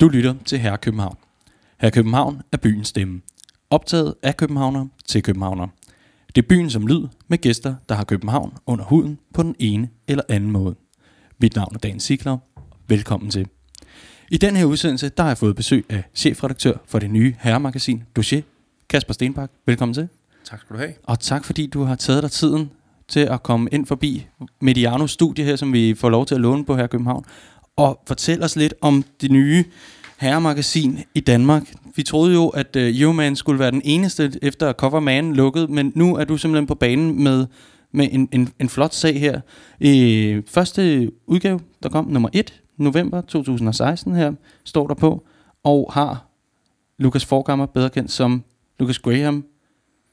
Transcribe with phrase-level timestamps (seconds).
[0.00, 1.16] Du lytter til Herre København.
[1.80, 3.20] Herre København er byens stemme.
[3.70, 5.68] Optaget af københavner til københavner.
[6.34, 9.88] Det er byen som lyd med gæster, der har København under huden på den ene
[10.08, 10.74] eller anden måde.
[11.40, 12.38] Mit navn er Dan Sigler.
[12.88, 13.46] Velkommen til.
[14.30, 18.02] I den her udsendelse, der har jeg fået besøg af chefredaktør for det nye herremagasin
[18.16, 18.42] Dossier,
[18.88, 19.50] Kasper Stenbak.
[19.66, 20.08] Velkommen til.
[20.44, 20.92] Tak skal du have.
[21.02, 22.70] Og tak fordi du har taget dig tiden
[23.08, 24.26] til at komme ind forbi
[24.60, 27.24] Medianos studie her, som vi får lov til at låne på her i København.
[27.76, 29.64] Og fortæl os lidt om det nye
[30.20, 31.74] herremagasin i Danmark.
[31.96, 35.92] Vi troede jo, at øh, uh, Euroman skulle være den eneste, efter Coverman lukkede, men
[35.94, 37.46] nu er du simpelthen på banen med,
[37.92, 39.40] med en, en, en flot sag her.
[39.80, 44.32] I første udgave, der kom nummer 1, november 2016 her,
[44.64, 45.26] står der på,
[45.64, 46.26] og har
[46.98, 48.44] Lukas Forgammer, bedre kendt som
[48.78, 49.44] Lucas Graham,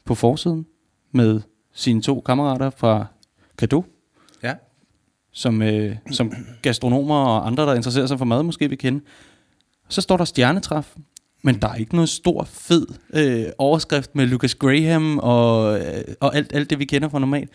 [0.05, 0.65] på forsiden
[1.11, 1.41] med
[1.73, 3.05] sine to kammerater fra
[3.57, 3.85] Cadeau
[5.37, 9.01] som, øh, som gastronomer og andre, der interesserer sig for mad, måske vil kende.
[9.89, 10.95] Så står der stjernetræf,
[11.41, 16.35] men der er ikke noget stor, fed øh, overskrift med Lucas Graham og, øh, og
[16.35, 17.49] alt, alt det, vi kender fra normalt.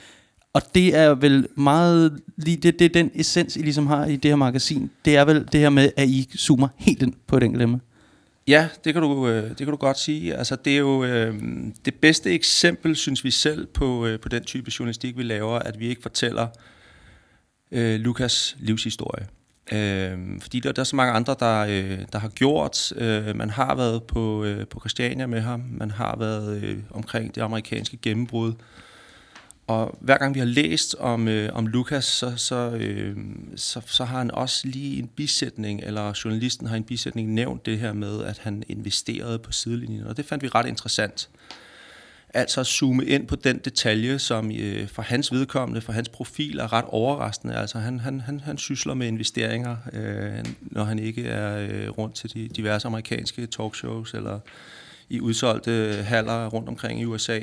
[0.52, 4.16] Og det er vel meget lige, det, det er den essens, I ligesom har i
[4.16, 4.90] det her magasin.
[5.04, 7.80] Det er vel det her med, at I zoomer helt ind på et enkelt emne.
[8.48, 10.34] Ja, det kan, du, øh, det kan du godt sige.
[10.34, 11.34] Altså, det er jo øh,
[11.84, 15.80] det bedste eksempel, synes vi selv, på, øh, på den type journalistik, vi laver, at
[15.80, 16.48] vi ikke fortæller øh,
[17.72, 19.26] Øh, Lukas livshistorie.
[19.72, 22.92] Øh, fordi der, der er så mange andre, der, øh, der har gjort.
[22.96, 25.64] Øh, man har været på, øh, på Christiania med ham.
[25.70, 28.52] Man har været øh, omkring det amerikanske gennembrud.
[29.66, 33.16] Og hver gang vi har læst om, øh, om Lukas, så, så, øh,
[33.56, 37.78] så, så har han også lige en bisætning, eller journalisten har en bisætning nævnt det
[37.78, 40.06] her med, at han investerede på sidelinjen.
[40.06, 41.28] Og det fandt vi ret interessant.
[42.34, 46.58] Altså at zoome ind på den detalje, som øh, for hans vedkommende, for hans profil
[46.58, 47.54] er ret overraskende.
[47.54, 52.14] Altså han, han, han, han sysler med investeringer, øh, når han ikke er øh, rundt
[52.14, 54.38] til de diverse amerikanske talkshows, eller
[55.08, 57.40] i udsolgte øh, haller rundt omkring i USA.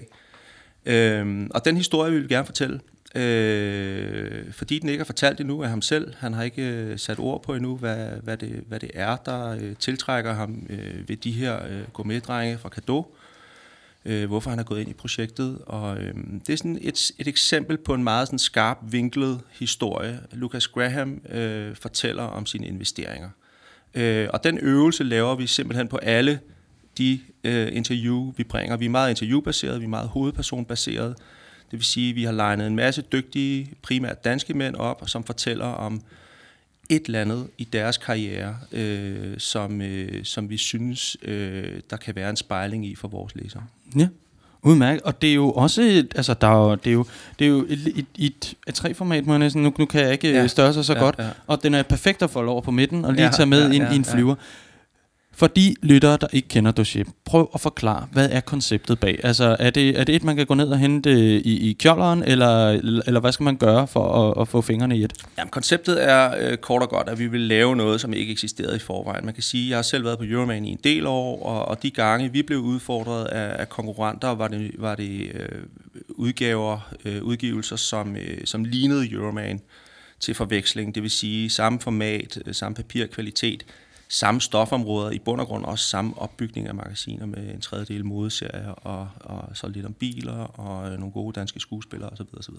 [0.86, 2.80] Øh, og den historie vil vi gerne fortælle,
[3.16, 6.14] øh, fordi den ikke er fortalt endnu af ham selv.
[6.18, 9.50] Han har ikke øh, sat ord på endnu, hvad, hvad, det, hvad det er, der
[9.50, 13.16] øh, tiltrækker ham øh, ved de her øh, gourmetdrenge fra Kado.
[14.06, 15.60] Øh, hvorfor han er gået ind i projektet.
[15.66, 16.14] Og øh,
[16.48, 20.20] det er sådan et, et eksempel på en meget sådan skarp vinklet historie.
[20.32, 23.30] Lucas Graham øh, fortæller om sine investeringer.
[23.94, 26.40] Øh, og den øvelse laver vi simpelthen på alle
[26.98, 28.78] de øh, interview, vi bringer.
[28.78, 31.16] Vi er meget interviewbaseret, vi er meget hovedpersonbaseret.
[31.72, 35.24] Det vil sige, at vi har legnet en masse dygtige, primært danske mænd op, som
[35.24, 36.02] fortæller om
[36.90, 42.16] et eller andet i deres karriere, øh, som, øh, som vi synes, øh, der kan
[42.16, 43.64] være en spejling i for vores læsere.
[43.98, 44.08] Ja,
[44.62, 45.02] udmærket.
[45.02, 47.06] Og det er jo også, altså der er jo, det er jo,
[47.40, 50.12] det er jo et, et, et, et A3-format, må jeg næsten, nu, nu kan jeg
[50.12, 50.42] ikke Ja.
[50.42, 50.48] ja.
[50.48, 51.30] større sig så Ja, godt, ja.
[51.48, 53.74] og den er perfekt at folde over på midten, og lige Ja, tage med ja,
[53.76, 54.12] ind ja, i en ja.
[55.40, 59.20] For de lyttere, der ikke kender dossier, prøv at forklare, hvad er konceptet bag?
[59.24, 61.74] Altså, er det, er det et, man kan gå ned og hente øh, i, i
[61.74, 62.68] kjolderen, eller,
[63.08, 65.14] eller hvad skal man gøre for at, at få fingrene i et?
[65.38, 68.76] Jamen, konceptet er øh, kort og godt, at vi vil lave noget, som ikke eksisterede
[68.76, 69.26] i forvejen.
[69.26, 71.66] Man kan sige, at jeg har selv været på Euroman i en del år, og,
[71.68, 75.62] og de gange, vi blev udfordret af, af konkurrenter, var det, var det øh,
[76.10, 79.62] udgaver, øh, udgivelser, som, øh, som lignede Euroman
[80.20, 80.96] til forveksling.
[80.96, 83.66] Det vil sige samme format, øh, samme papirkvalitet,
[84.10, 88.70] samme stofområder, i bund og grund også samme opbygning af magasiner med en tredjedel modeserier,
[88.70, 92.26] og, og så lidt om biler, og øh, nogle gode danske skuespillere osv.
[92.38, 92.54] osv.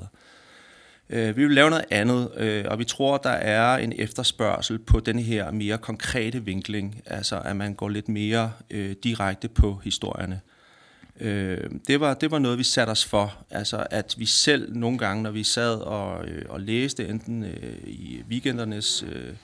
[1.10, 5.00] Øh, vi vil lave noget andet, øh, og vi tror, der er en efterspørgsel på
[5.00, 10.41] den her mere konkrete vinkling, altså at man går lidt mere øh, direkte på historierne.
[11.21, 14.99] Øh, det, var, det var noget, vi satte os for, altså at vi selv nogle
[14.99, 19.34] gange, når vi sad og, øh, og læste enten øh, i weekendernes øh,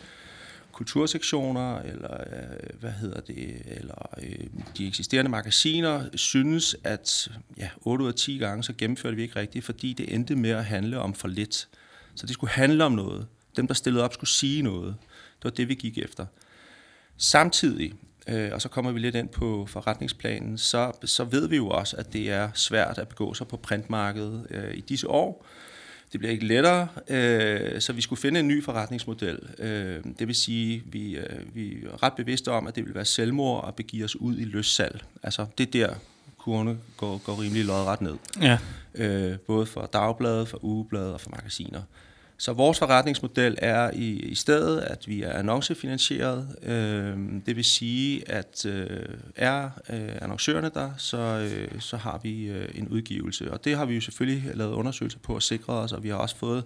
[0.77, 4.47] kultursektioner, eller øh, hvad hedder det, eller øh,
[4.79, 9.37] de eksisterende magasiner, synes, at ja, 8 ud af 10 gange, så gennemførte vi ikke
[9.37, 11.69] rigtigt, fordi det endte med at handle om for lidt.
[12.15, 13.27] Så det skulle handle om noget.
[13.57, 14.97] Dem, der stillede op, skulle sige noget.
[15.39, 16.27] Det var det, vi gik efter.
[17.17, 17.93] Samtidig,
[18.29, 21.97] øh, og så kommer vi lidt ind på forretningsplanen, så, så ved vi jo også,
[21.97, 25.47] at det er svært at begå sig på printmarkedet øh, i disse år.
[26.13, 29.39] Det bliver ikke lettere, øh, så vi skulle finde en ny forretningsmodel.
[29.59, 33.05] Øh, det vil sige, vi, øh, vi er ret bevidste om, at det vil være
[33.05, 35.05] selvmord at begive os ud i løssalg.
[35.23, 35.95] Altså, det er der,
[36.39, 38.15] kurvene går, går rimelig lodret ned.
[38.41, 38.59] Ja.
[38.95, 41.83] Øh, både for dagbladet, for ugebladet og for magasiner.
[42.39, 46.57] Så vores forretningsmodel er i, i stedet, at vi er annoncefinansieret.
[46.63, 47.17] Øh,
[47.47, 49.01] det vil sige, at øh,
[49.37, 53.53] er øh, annoncørerne der, så, øh, så har vi øh, en udgivelse.
[53.53, 56.17] Og det har vi jo selvfølgelig lavet undersøgelser på at sikre os, og vi har
[56.17, 56.65] også fået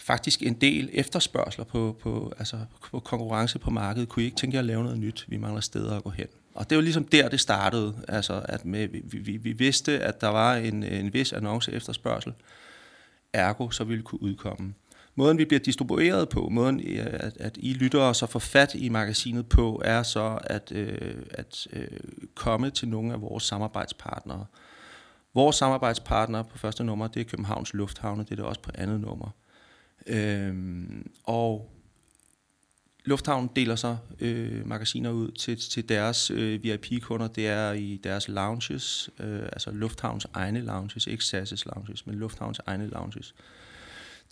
[0.00, 2.56] faktisk en del efterspørgsler på, på, altså
[2.90, 4.08] på konkurrence på markedet.
[4.08, 5.24] Kunne I ikke tænke jer at lave noget nyt?
[5.28, 6.26] Vi mangler steder at gå hen.
[6.54, 7.94] Og det var ligesom der, det startede.
[8.08, 12.32] Altså, at med, vi, vi, vi vidste, at der var en, en vis annonce efterspørgsel.
[13.32, 14.74] Ergo, så vil kunne udkomme.
[15.14, 18.88] Måden, vi bliver distribueret på, måden, øh, at, at I lytter så får fat i
[18.88, 21.88] magasinet på, er så at, øh, at øh,
[22.34, 24.46] komme til nogle af vores samarbejdspartnere.
[25.34, 29.00] Vores samarbejdspartnere på første nummer, det er Københavns Lufthavne, det er det også på andet
[29.00, 29.30] nummer.
[30.06, 31.70] Øhm, og
[33.08, 37.28] Lufthavnen deler så øh, magasiner ud til, til deres øh, VIP-kunder.
[37.28, 42.60] Det er i deres lounges, øh, altså Lufthavns egne lounges, ikke SAS' lounges, men Lufthavns
[42.66, 43.34] egne lounges.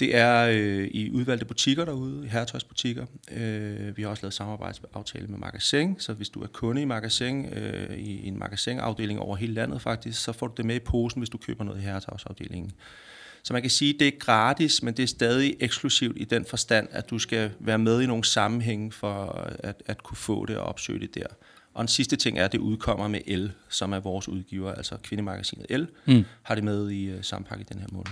[0.01, 3.07] Det er øh, i udvalgte butikker derude, i herretøjsbutikker.
[3.33, 7.47] Øh, vi har også lavet samarbejdsaftale med Magasin, så hvis du er kunde i Magasin,
[7.47, 11.21] øh, i en magasinafdeling over hele landet faktisk, så får du det med i posen,
[11.21, 12.73] hvis du køber noget i herretøjsafdelingen.
[13.47, 16.45] Så man kan sige, at det er gratis, men det er stadig eksklusivt i den
[16.45, 19.25] forstand, at du skal være med i nogle sammenhænge for
[19.63, 21.27] at, at kunne få det og opsøge det der.
[21.75, 24.97] Og en sidste ting er, at det udkommer med El, som er vores udgiver, altså
[25.03, 26.25] kvindemagasinet El, mm.
[26.43, 28.07] har det med i uh, samme pakke den her måned.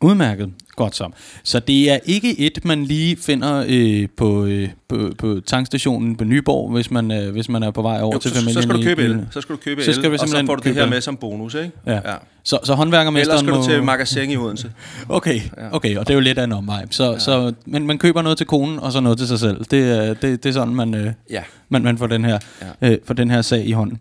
[0.00, 0.50] Udmærket.
[0.76, 1.08] Godt så.
[1.42, 6.24] Så det er ikke et, man lige finder øh, på, øh, på, på tankstationen på
[6.24, 8.54] Nyborg, hvis man, øh, hvis man er på vej over jo, til familien.
[8.54, 10.54] Så skal du købe el, så skal du købe så skal el, og så får
[10.54, 11.70] du det her med som bonus, ikke?
[11.86, 11.94] Ja.
[11.94, 12.14] ja.
[12.42, 14.72] Så, så håndværkermesteren Ellers skal du til magasin i Odense.
[15.08, 15.40] okay,
[15.72, 16.86] okay, og det er jo lidt af en omvej.
[16.90, 17.18] Så, ja.
[17.18, 19.58] så, men man køber noget til konen, og så noget til sig selv.
[19.58, 21.42] Det, det, det er sådan, man, øh, ja.
[21.68, 22.38] man, man får, den her,
[22.82, 22.90] ja.
[22.90, 23.98] øh, får den her sag i hånden.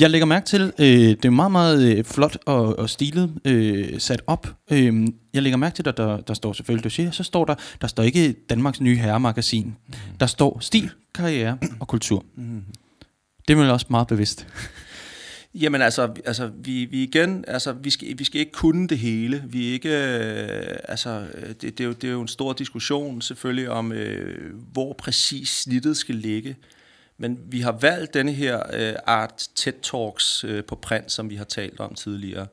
[0.00, 4.00] Jeg lægger mærke til, øh, det er meget, meget øh, flot og, og stilet øh,
[4.00, 4.56] sat op.
[4.70, 7.54] Øh, jeg lægger mærke til, at der, der står selvfølgelig, du siger, så står der,
[7.80, 9.66] der står ikke Danmarks nye herremagasin.
[9.66, 9.94] Mm.
[10.20, 12.24] Der står stil, karriere og kultur.
[12.36, 12.62] Mm.
[13.48, 14.46] Det er vel også meget bevidst.
[15.60, 19.44] Jamen altså, altså vi, vi igen, altså vi skal, vi skal ikke kunne det hele.
[19.46, 23.22] Vi er ikke, øh, altså det, det, er jo, det er jo en stor diskussion
[23.22, 26.56] selvfølgelig om, øh, hvor præcis snittet skal ligge.
[27.18, 31.36] Men vi har valgt denne her øh, art TED Talks øh, på print, som vi
[31.36, 32.46] har talt om tidligere,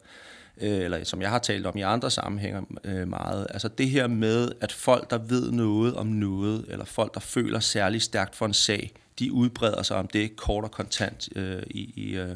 [0.62, 3.48] øh, eller som jeg har talt om i andre sammenhænge øh, meget.
[3.50, 7.60] Altså det her med, at folk, der ved noget om noget, eller folk, der føler
[7.60, 11.94] særlig stærkt for en sag, de udbreder sig om det kort og kontant øh, i,
[11.96, 12.36] i, øh,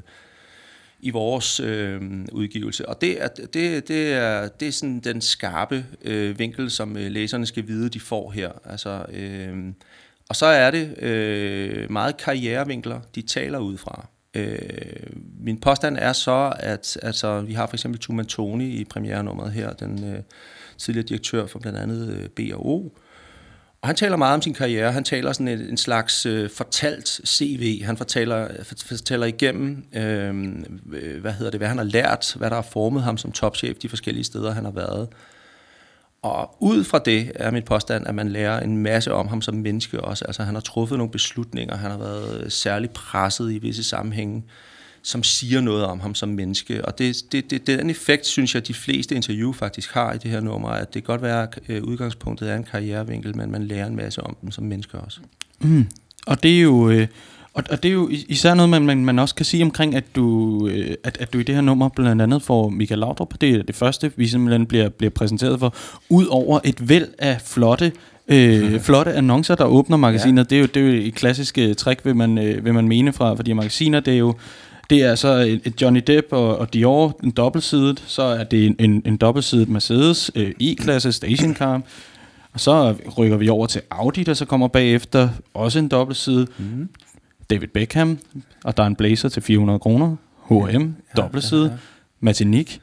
[0.99, 2.01] i vores øh,
[2.31, 2.89] udgivelse.
[2.89, 7.11] Og det er, det, det er, det er sådan den skarpe øh, vinkel, som øh,
[7.11, 8.51] læserne skal vide, de får her.
[8.65, 9.05] Altså...
[9.09, 9.73] Øh,
[10.29, 14.07] og så er det øh, meget karrierevinkler, de taler ud fra.
[14.33, 14.59] Øh,
[15.39, 19.73] min påstand er så, at altså, vi har for eksempel Tuman Tony i premierenummeret her,
[19.73, 20.19] den øh,
[20.77, 22.89] tidligere direktør for blandt andet øh, B&O,
[23.85, 24.91] og han taler meget om sin karriere.
[24.91, 27.83] Han taler sådan en, en slags øh, fortalt CV.
[27.83, 32.67] Han fortæller, fortæller igennem, øh, hvad hedder det, hvad han har lært, hvad der har
[32.71, 35.07] formet ham som topchef de forskellige steder, han har været.
[36.25, 39.55] Og ud fra det er mit påstand, at man lærer en masse om ham som
[39.55, 40.25] menneske også.
[40.25, 44.43] Altså han har truffet nogle beslutninger, han har været særlig presset i visse sammenhænge,
[45.01, 46.85] som siger noget om ham som menneske.
[46.85, 50.31] Og det, det, det, den effekt, synes jeg, de fleste interview faktisk har i det
[50.31, 53.63] her nummer, at det kan godt være, at øh, udgangspunktet er en karrierevinkel, men man
[53.63, 55.19] lærer en masse om dem som mennesker også.
[55.59, 55.87] Mm.
[56.27, 56.89] Og det er jo...
[56.89, 57.07] Øh
[57.55, 60.03] og, og det er jo især noget, man, man, man også kan sige omkring, at
[60.15, 63.33] du, øh, at, at du i det her nummer blandt andet får Michael Laudrup.
[63.41, 65.75] Det er det første, vi simpelthen bliver, bliver præsenteret for.
[66.09, 67.91] ud over et væld af flotte
[68.27, 70.41] øh, flotte annoncer, der åbner magasiner.
[70.41, 70.43] Ja.
[70.43, 72.87] Det, er jo, det er jo et klassisk uh, trick, vil man, øh, vil man
[72.87, 73.99] mene fra, her magasiner.
[73.99, 74.35] Det er jo
[74.89, 78.03] det er så et, et Johnny Depp og, og Dior, en dobbeltsidet.
[78.07, 81.81] Så er det en, en, en dobbeltsidet Mercedes øh, E-klasse stationcar.
[82.53, 85.29] Og så rykker vi over til Audi, der så kommer bagefter.
[85.53, 86.47] Også en dobbeltside.
[86.57, 86.89] Mm.
[87.49, 88.17] David Beckham,
[88.63, 90.15] og der er en blazer til 400 kroner.
[90.49, 90.55] H&M,
[91.17, 91.65] ja, dobbeltside.
[91.65, 91.77] Ja, ja.
[92.19, 92.79] Martinique.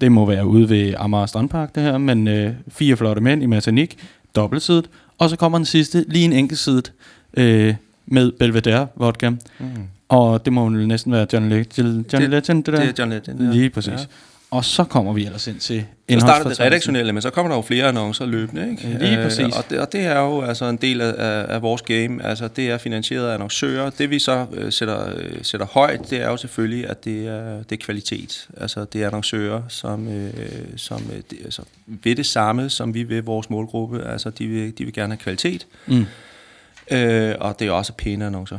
[0.00, 3.46] Det må være ude ved Amager Strandpark, det her, men øh, fire flotte mænd i
[3.46, 3.96] Martinique,
[4.36, 4.90] dobbeltsidet.
[5.18, 6.82] Og så kommer den sidste, lige en enkelt side,
[7.36, 7.74] øh,
[8.06, 9.30] med Belvedere vodka.
[9.30, 9.38] Mm.
[10.08, 12.80] Og det må jo næsten være John, Le- John det, Legend, det der.
[12.80, 13.50] Det er John Legend, ja.
[13.50, 13.92] Lige præcis.
[13.92, 13.98] Ja.
[14.50, 17.56] Og så kommer vi ellers ind til Så starter det redaktionelle, men så kommer der
[17.56, 18.70] jo flere annoncer løbende.
[18.70, 18.98] Ikke?
[18.98, 19.56] Lige øh, præcis.
[19.56, 21.14] og, det, og det er jo altså en del af,
[21.48, 22.24] af, vores game.
[22.24, 23.90] Altså, det er finansieret af annoncører.
[23.90, 27.62] Det vi så øh, sætter, øh, sætter højt, det er jo selvfølgelig, at det er,
[27.62, 28.48] det er kvalitet.
[28.56, 30.32] Altså det er annoncører, som, øh,
[30.76, 34.04] som øh, det, altså, vil det samme, som vi vil vores målgruppe.
[34.04, 35.66] Altså de vil, de vil gerne have kvalitet.
[35.86, 36.06] Mm.
[36.90, 38.58] Øh, og det er også pæne annoncer.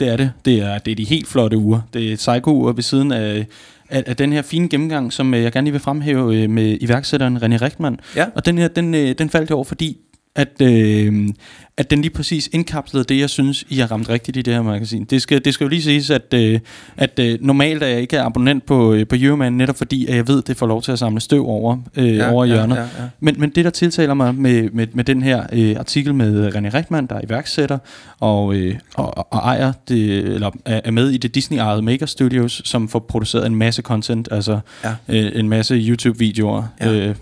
[0.00, 0.32] Det er det.
[0.44, 1.80] Det er, det er de helt flotte uger.
[1.94, 3.46] Det er psycho-uger ved siden af
[3.90, 6.78] af, af den her fine gennemgang, som øh, jeg gerne lige vil fremhæve øh, med
[6.80, 8.00] iværksætteren René Richtmann.
[8.16, 8.26] Ja.
[8.34, 9.98] Og den her, den, øh, den faldt jeg over, fordi
[10.36, 11.28] at, øh,
[11.76, 14.62] at den lige præcis indkapslede det, jeg synes, I har ramt rigtigt i det her
[14.62, 15.04] magasin.
[15.04, 16.60] Det skal, det skal jo lige siges, at, øh,
[16.96, 20.28] at øh, normalt er jeg ikke abonnent på, øh, på Euroman, netop fordi at jeg
[20.28, 22.76] ved, at det får lov til at samle støv over, øh, ja, over hjørnet.
[22.76, 23.08] Ja, ja, ja.
[23.20, 26.74] Men, men det, der tiltaler mig med, med, med den her øh, artikel med René
[26.74, 27.78] Rechtmann, der er iværksætter
[28.20, 32.88] og, øh, og, og ejer det, eller er med i det Disney-ejede Maker Studios, som
[32.88, 34.94] får produceret en masse content, altså ja.
[35.08, 36.62] øh, en masse YouTube-videoer.
[36.80, 36.92] Ja.
[36.92, 37.14] Øh,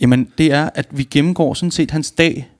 [0.00, 2.50] jamen, det er, at vi gennemgår sådan set hans dag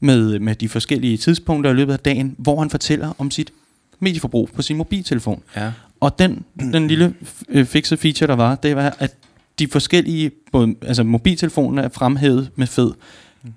[0.00, 3.52] med, med de forskellige tidspunkter i løbet af dagen, hvor han fortæller om sit
[3.98, 5.42] medieforbrug på sin mobiltelefon.
[5.56, 5.72] Ja.
[6.00, 7.14] Og den, den lille
[7.48, 9.14] øh, fixe feature, der var, det var, at
[9.58, 12.92] de forskellige både, altså mobiltelefoner er fremhævet med fed.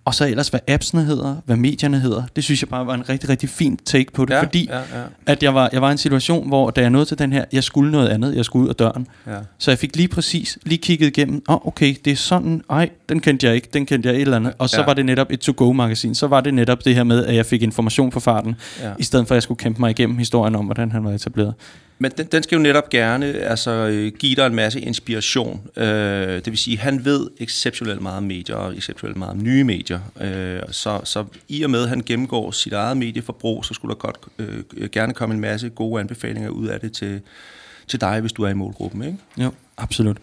[0.05, 2.23] Og så ellers, hvad appsene hedder, hvad medierne hedder.
[2.35, 4.33] Det synes jeg bare var en rigtig, rigtig fin take på det.
[4.33, 5.03] Ja, fordi ja, ja.
[5.25, 7.45] at jeg var, jeg var i en situation, hvor da jeg nåede til den her,
[7.51, 9.07] jeg skulle noget andet, jeg skulle ud af døren.
[9.27, 9.37] Ja.
[9.57, 12.89] Så jeg fik lige præcis, lige kigget igennem, åh oh, okay, det er sådan, ej,
[13.09, 14.53] den kendte jeg ikke, den kendte jeg et eller andet.
[14.57, 14.85] Og så ja.
[14.85, 16.15] var det netop et to-go-magasin.
[16.15, 18.91] Så var det netop det her med, at jeg fik information på farten, ja.
[18.99, 21.53] i stedet for at jeg skulle kæmpe mig igennem historien om, hvordan han var etableret.
[22.01, 25.61] Men den, den skal jo netop gerne altså, øh, give dig en masse inspiration.
[25.77, 25.85] Øh,
[26.35, 29.99] det vil sige, han ved exceptionelt meget om medier, og exceptionelt meget om nye medier.
[30.21, 33.99] Øh, så, så i og med, at han gennemgår sit eget medieforbrug, så skulle der
[33.99, 37.21] godt øh, gerne komme en masse gode anbefalinger ud af det til,
[37.87, 39.03] til dig, hvis du er i målgruppen.
[39.03, 39.17] Ikke?
[39.37, 40.17] Jo, absolut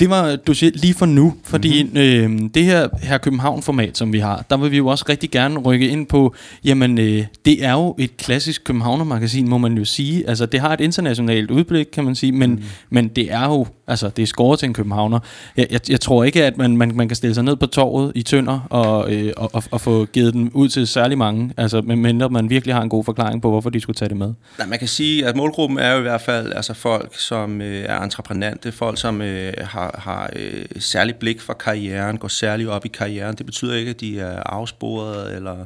[0.00, 1.98] det var du siger, lige for nu, fordi mm-hmm.
[1.98, 5.58] øh, det her, her København-format, som vi har, der vil vi jo også rigtig gerne
[5.58, 10.28] rykke ind på, jamen øh, det er jo et klassisk Københavner-magasin, må man jo sige.
[10.28, 12.62] Altså det har et internationalt udblik, kan man sige, men, mm.
[12.90, 15.20] men det er jo, altså det er skåret til en københavner.
[15.56, 18.12] Jeg, jeg, jeg tror ikke, at man, man, man kan stille sig ned på torvet
[18.14, 21.80] i Tønder og, øh, og, og, og få givet den ud til særlig mange, altså
[21.80, 24.34] medmindre man virkelig har en god forklaring på, hvorfor de skulle tage det med.
[24.58, 27.84] Nej, man kan sige, at målgruppen er jo i hvert fald altså folk, som øh,
[27.88, 32.84] er entreprenante, folk, som øh, har har, øh, særlig blik for karrieren, går særligt op
[32.84, 33.36] i karrieren.
[33.36, 35.56] Det betyder ikke, at de er afsporet eller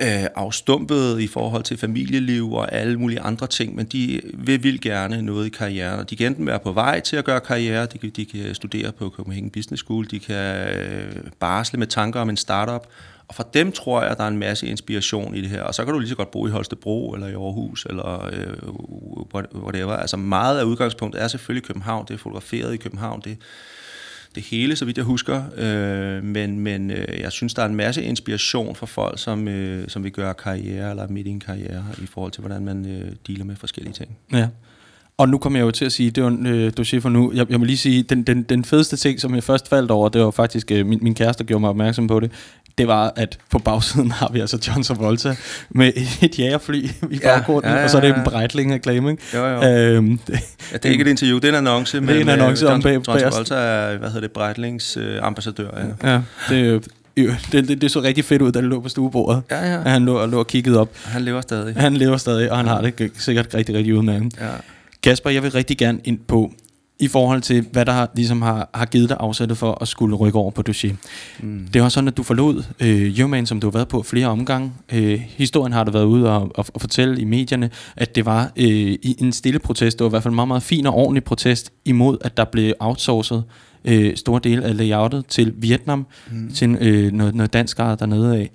[0.00, 4.80] øh, afstumpet i forhold til familieliv og alle mulige andre ting, men de vil, vil
[4.80, 6.06] gerne noget i karrieren.
[6.10, 8.92] De kan enten være på vej til at gøre karriere, de kan, de kan studere
[8.92, 12.86] på Copenhagen Business School, de kan øh, barsle med tanker om en startup,
[13.28, 15.62] og for dem tror jeg, at der er en masse inspiration i det her.
[15.62, 18.52] Og så kan du lige så godt bo i Holstebro, eller i Aarhus, eller øh,
[19.54, 19.92] whatever.
[19.92, 22.06] Altså meget af udgangspunktet er selvfølgelig København.
[22.08, 23.20] Det er fotograferet i København.
[23.24, 23.38] Det,
[24.34, 25.42] det hele, så vidt jeg husker.
[25.56, 29.88] Øh, men men øh, jeg synes, der er en masse inspiration for folk, som, øh,
[29.88, 33.12] som vil gøre karriere, eller midt i en karriere, i forhold til, hvordan man øh,
[33.26, 34.10] dealer med forskellige ting.
[34.32, 34.48] Ja.
[35.16, 37.32] Og nu kommer jeg jo til at sige, det var en øh, dossier for nu.
[37.34, 40.08] Jeg, jeg må lige sige, den, den, den fedeste ting, som jeg først faldt over,
[40.08, 42.32] det var faktisk, øh, min, min kæreste gjorde mig opmærksom på det
[42.78, 45.36] det var, at på bagsiden har vi altså John Travolta
[45.70, 47.84] med et jægerfly i baggrunden, ja, ja, ja, ja.
[47.84, 49.16] og så er det en Breitling-reklame.
[49.34, 49.62] Jo, jo.
[49.62, 50.40] Øhm, det,
[50.72, 52.00] ja, det er ikke et interview, det er en annonce.
[52.00, 55.68] Det er en annonce om bag, John Travolta er, hvad hedder det, Breitlings øh, ambassadør.
[56.02, 59.42] Ja, ja det, det, det, det så rigtig fedt ud, da det lå på stuebordet.
[59.50, 59.80] Ja, ja.
[59.80, 60.88] Han lå, og lå og kiggede op.
[61.04, 61.74] Han lever stadig.
[61.76, 64.32] Han lever stadig, og han har det sikkert rigtig, rigtig udmærket.
[64.40, 64.46] Ja.
[65.02, 66.52] Kasper, jeg vil rigtig gerne ind på,
[67.00, 70.16] i forhold til, hvad der har, ligesom har, har givet dig afsættet for at skulle
[70.16, 70.94] rykke over på dossier.
[71.40, 71.68] Mm.
[71.72, 74.72] Det var sådan, at du forlod øh, Euroman, som du har været på flere omgange.
[74.92, 78.52] Øh, historien har du været ude og, og, og fortælle i medierne, at det var
[78.56, 78.66] øh,
[79.02, 79.98] i en stille protest.
[79.98, 82.44] Det var i hvert fald en meget, meget fin og ordentlig protest imod, at der
[82.44, 83.44] blev outsourcet
[83.84, 86.52] øh, store dele af layoutet til Vietnam, mm.
[86.52, 88.50] til øh, noget, noget dansk dernede af.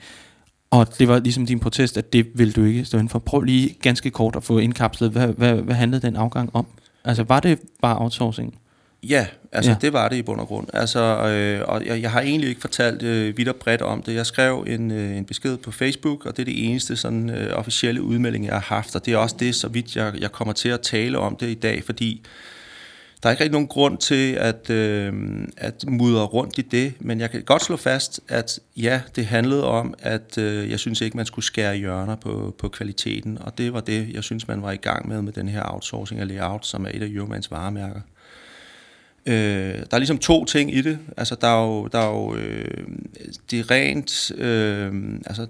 [0.72, 3.20] Og det var ligesom din protest, at det ville du ikke stå inden for.
[3.20, 6.66] Prøv lige ganske kort at få indkapslet, hvad, hvad, hvad handlede den afgang om?
[7.06, 8.60] Altså var det bare outsourcing?
[9.04, 9.78] Ja, altså ja.
[9.82, 10.68] det var det i bund og grund.
[10.74, 14.16] Altså, øh, og jeg, jeg har egentlig ikke fortalt øh, vidt og bredt om det.
[14.16, 17.58] Jeg skrev en, øh, en besked på Facebook, og det er det eneste sådan, øh,
[17.58, 18.96] officielle udmelding, jeg har haft.
[18.96, 21.48] Og det er også det, så vidt jeg, jeg kommer til at tale om det
[21.50, 22.26] i dag, fordi
[23.26, 25.14] der er ikke rigtig nogen grund til at, øh,
[25.58, 29.66] at mudre rundt i det, men jeg kan godt slå fast, at ja, det handlede
[29.66, 33.74] om, at øh, jeg synes ikke, man skulle skære hjørner på, på kvaliteten, og det
[33.74, 36.66] var det, jeg synes, man var i gang med med den her outsourcing af layout,
[36.66, 38.02] som er et af Euromans varemærker.
[39.26, 39.34] Øh,
[39.80, 41.00] der er ligesom to ting i det.
[41.18, 42.88] Altså, der er jo, der er jo øh,
[43.52, 44.32] det rent...
[44.38, 45.48] Øh, altså,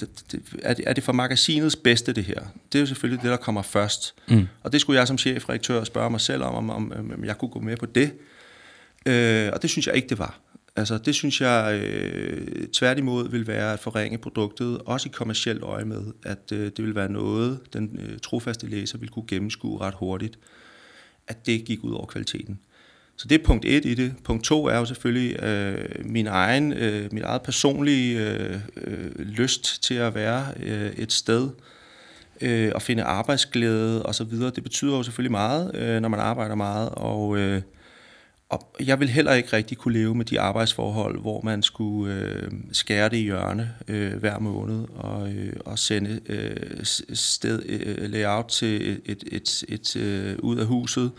[0.00, 2.40] det, det, er, det, er det for magasinets bedste, det her?
[2.72, 4.14] Det er jo selvfølgelig det, der kommer først.
[4.28, 4.48] Mm.
[4.62, 7.50] Og det skulle jeg som chefredaktør spørge mig selv om, om, om, om jeg kunne
[7.50, 8.12] gå med på det.
[9.06, 10.40] Øh, og det synes jeg ikke, det var.
[10.76, 15.84] Altså, det synes jeg øh, tværtimod vil være at forringe produktet, også i kommersielt øje
[15.84, 19.94] med, at øh, det vil være noget, den øh, trofaste læser vil kunne gennemskue ret
[19.94, 20.38] hurtigt,
[21.28, 22.58] at det gik ud over kvaliteten.
[23.22, 24.14] Så det er punkt et i det.
[24.24, 29.82] Punkt to er jo selvfølgelig øh, min egen, øh, mit eget personlige øh, øh, lyst
[29.82, 31.50] til at være øh, et sted
[32.40, 34.50] øh, og finde arbejdsglæde og så videre.
[34.50, 37.62] Det betyder jo selvfølgelig meget, øh, når man arbejder meget, og, øh,
[38.48, 42.50] og jeg vil heller ikke rigtig kunne leve med de arbejdsforhold, hvor man skulle øh,
[42.72, 48.46] skære det i hjørne øh, hver måned og, øh, og sende øh, sted øh, layout
[48.46, 51.10] til et, et, et, et øh, ud af huset,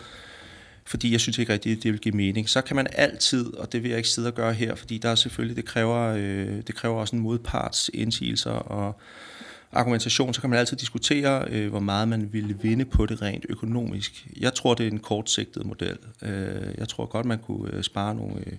[0.86, 2.50] fordi jeg synes ikke rigtigt, det vil give mening.
[2.50, 5.10] Så kan man altid, og det vil jeg ikke sidde og gøre her, fordi der
[5.10, 9.00] er selvfølgelig, det kræver, øh, det kræver også en modparts indsigelser og
[9.72, 13.46] argumentation, så kan man altid diskutere, øh, hvor meget man ville vinde på det rent
[13.50, 14.28] økonomisk.
[14.40, 15.98] Jeg tror, det er en kortsigtet model.
[16.22, 18.54] Øh, jeg tror godt, man kunne øh, spare nogle, øh,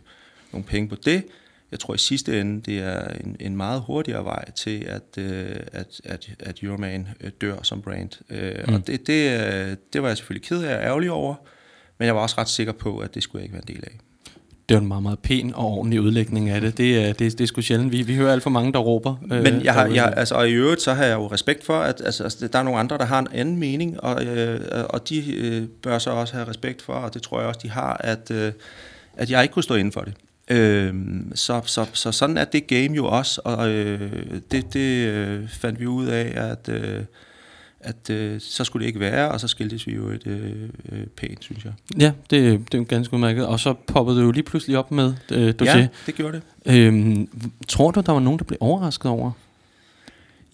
[0.52, 1.24] nogle penge på det.
[1.70, 5.56] Jeg tror i sidste ende, det er en, en meget hurtigere vej til, at, øh,
[5.72, 8.10] at, at, at Euroman øh, dør som brand.
[8.30, 8.74] Øh, mm.
[8.74, 11.34] Og det, det, øh, det var jeg selvfølgelig ked af og ærgerlig over,
[11.98, 13.84] men jeg var også ret sikker på, at det skulle jeg ikke være en del
[13.84, 13.98] af
[14.68, 16.78] det er en meget, meget pæn og ordentlig udlægning af det.
[16.78, 17.92] Det er, det, det er sgu sjældent.
[17.92, 19.16] Vi, vi hører alt for mange, der råber.
[19.32, 21.78] Øh, Men jeg har, jeg, altså, og i øvrigt, så har jeg jo respekt for,
[21.78, 25.08] at altså, altså der er nogle andre, der har en anden mening, og, øh, og
[25.08, 27.96] de øh, bør så også have respekt for, og det tror jeg også, de har,
[28.00, 28.52] at, øh,
[29.16, 30.14] at jeg ikke kunne stå inden for det.
[30.50, 30.94] Øh,
[31.34, 34.10] så, så, så sådan er det game jo også, og øh,
[34.50, 36.68] det, det øh, fandt vi ud af, at...
[36.68, 37.00] Øh,
[37.84, 40.50] at øh, så skulle det ikke være, og så skiltes vi jo et øh,
[40.92, 41.72] øh, pænt, synes jeg.
[42.00, 43.46] Ja, det, det er ganske udmærket.
[43.46, 45.78] Og så poppede du jo lige pludselig op med øh, dossier.
[45.78, 46.76] Ja, det gjorde det.
[46.76, 47.28] Øhm,
[47.68, 49.30] tror du, der var nogen, der blev overrasket over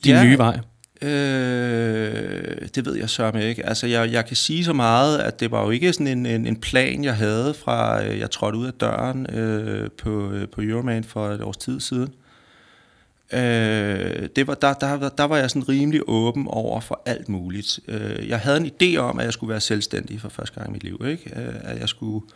[0.04, 0.60] din ja, nye vej?
[1.02, 3.66] Øh, det ved jeg sørme ikke.
[3.66, 6.46] Altså, jeg, jeg kan sige så meget, at det var jo ikke sådan en, en,
[6.46, 10.60] en plan, jeg havde fra, øh, jeg trådte ud af døren øh, på, øh, på
[10.62, 12.08] Euroman for et års tid siden.
[12.08, 12.29] Øh,
[13.32, 17.80] Øh, det var, der, der, der var jeg sådan rimelig åben over for alt muligt.
[17.88, 20.72] Øh, jeg havde en idé om, at jeg skulle være selvstændig for første gang i
[20.72, 21.00] mit liv.
[21.06, 21.40] Ikke?
[21.40, 22.26] Øh, at jeg skulle,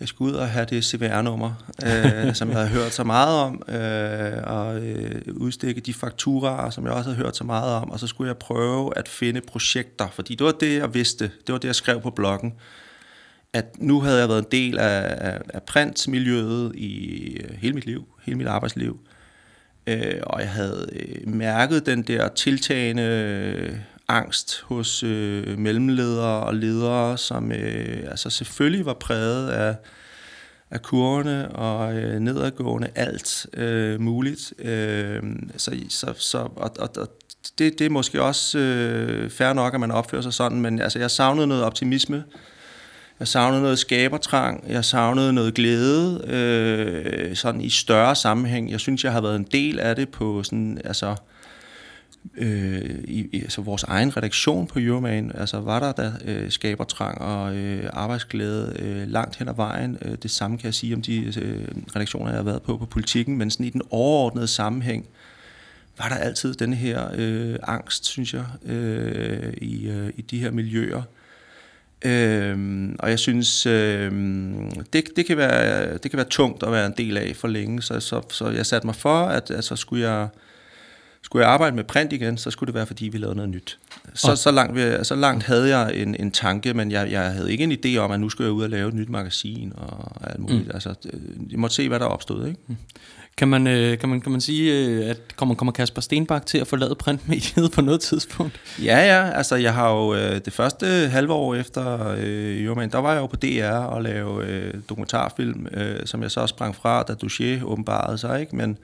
[0.00, 1.52] jeg skulle ud og have det CVR-nummer,
[1.84, 6.84] øh, som jeg havde hørt så meget om, øh, og øh, udstikke de fakturaer, som
[6.84, 10.08] jeg også havde hørt så meget om, og så skulle jeg prøve at finde projekter,
[10.12, 11.24] fordi det var det, jeg vidste.
[11.46, 12.52] Det var det, jeg skrev på bloggen
[13.52, 18.08] at nu havde jeg været en del af, af printmiljøet i øh, hele mit liv,
[18.22, 19.00] hele mit arbejdsliv.
[19.88, 23.76] Øh, og jeg havde øh, mærket den der tiltagende øh,
[24.08, 29.76] angst hos øh, mellemledere og ledere, som øh, altså selvfølgelig var præget af,
[30.70, 34.52] af kurvene og øh, nedadgående alt øh, muligt.
[34.58, 35.22] Øh,
[35.56, 37.08] så, så, så, og, og, og
[37.58, 40.98] det, det er måske også øh, fair nok, at man opfører sig sådan, men altså,
[40.98, 42.24] jeg savnede noget optimisme.
[43.20, 48.70] Jeg savnede noget skabertrang, jeg savnede noget glæde, øh, sådan i større sammenhæng.
[48.70, 51.16] Jeg synes, jeg har været en del af det på sådan, altså,
[52.36, 57.54] øh, i, altså vores egen redaktion på Euroman, altså var der der øh, skabertrang og
[57.56, 59.98] øh, arbejdsglæde øh, langt hen ad vejen.
[60.02, 62.86] Øh, det samme kan jeg sige om de øh, redaktioner, jeg har været på på
[62.86, 65.06] politikken, men sådan i den overordnede sammenhæng,
[65.98, 70.50] var der altid den her øh, angst, synes jeg, øh, i, øh, i de her
[70.50, 71.02] miljøer.
[72.04, 76.86] Øhm, og jeg synes, øhm, det, det, kan være, det kan være tungt at være
[76.86, 80.10] en del af for længe, så, så, så jeg satte mig for, at altså, skulle,
[80.10, 80.28] jeg,
[81.22, 83.78] skulle jeg arbejde med print igen, så skulle det være, fordi vi lavede noget nyt.
[84.14, 87.64] Så, så, langt, så langt havde jeg en, en tanke, men jeg, jeg havde ikke
[87.64, 90.38] en idé om, at nu skulle jeg ud og lave et nyt magasin og alt
[90.40, 90.66] muligt.
[90.66, 90.70] Mm.
[90.74, 90.94] Altså,
[91.50, 92.46] jeg måtte se, hvad der opstod.
[92.46, 92.60] Ikke?
[93.38, 96.58] Kan man, øh, kan man, kan man sige, øh, at kommer, kommer Kasper Stenbak til
[96.58, 98.60] at forlade printmediet på noget tidspunkt?
[98.84, 99.30] Ja, ja.
[99.30, 103.20] Altså, jeg har jo øh, det første halve år efter øh, Jørgen, der var jeg
[103.20, 107.64] jo på DR og lavede øh, dokumentarfilm, øh, som jeg så sprang fra, da Duché
[107.64, 108.56] åbenbarede sig, ikke?
[108.56, 108.78] Men,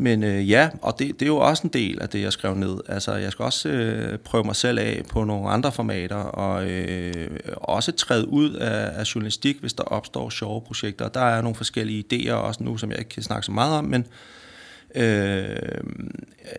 [0.00, 2.54] men øh, ja, og det, det er jo også en del af det, jeg skrev
[2.54, 2.78] ned.
[2.88, 7.38] Altså, jeg skal også øh, prøve mig selv af på nogle andre formater, og øh,
[7.56, 11.08] også træde ud af, af journalistik, hvis der opstår sjove projekter.
[11.08, 13.84] Der er nogle forskellige idéer også nu, som jeg ikke kan snakke så meget om,
[13.84, 14.06] men
[14.94, 15.56] øh,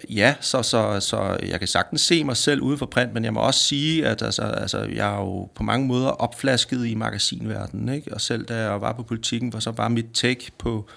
[0.10, 3.34] ja, så, så, så jeg kan sagtens se mig selv ude for print, men jeg
[3.34, 7.96] må også sige, at altså, altså, jeg er jo på mange måder opflasket i magasinverdenen,
[7.96, 8.14] ikke?
[8.14, 10.88] og selv da jeg var på politikken, hvor så var mit take på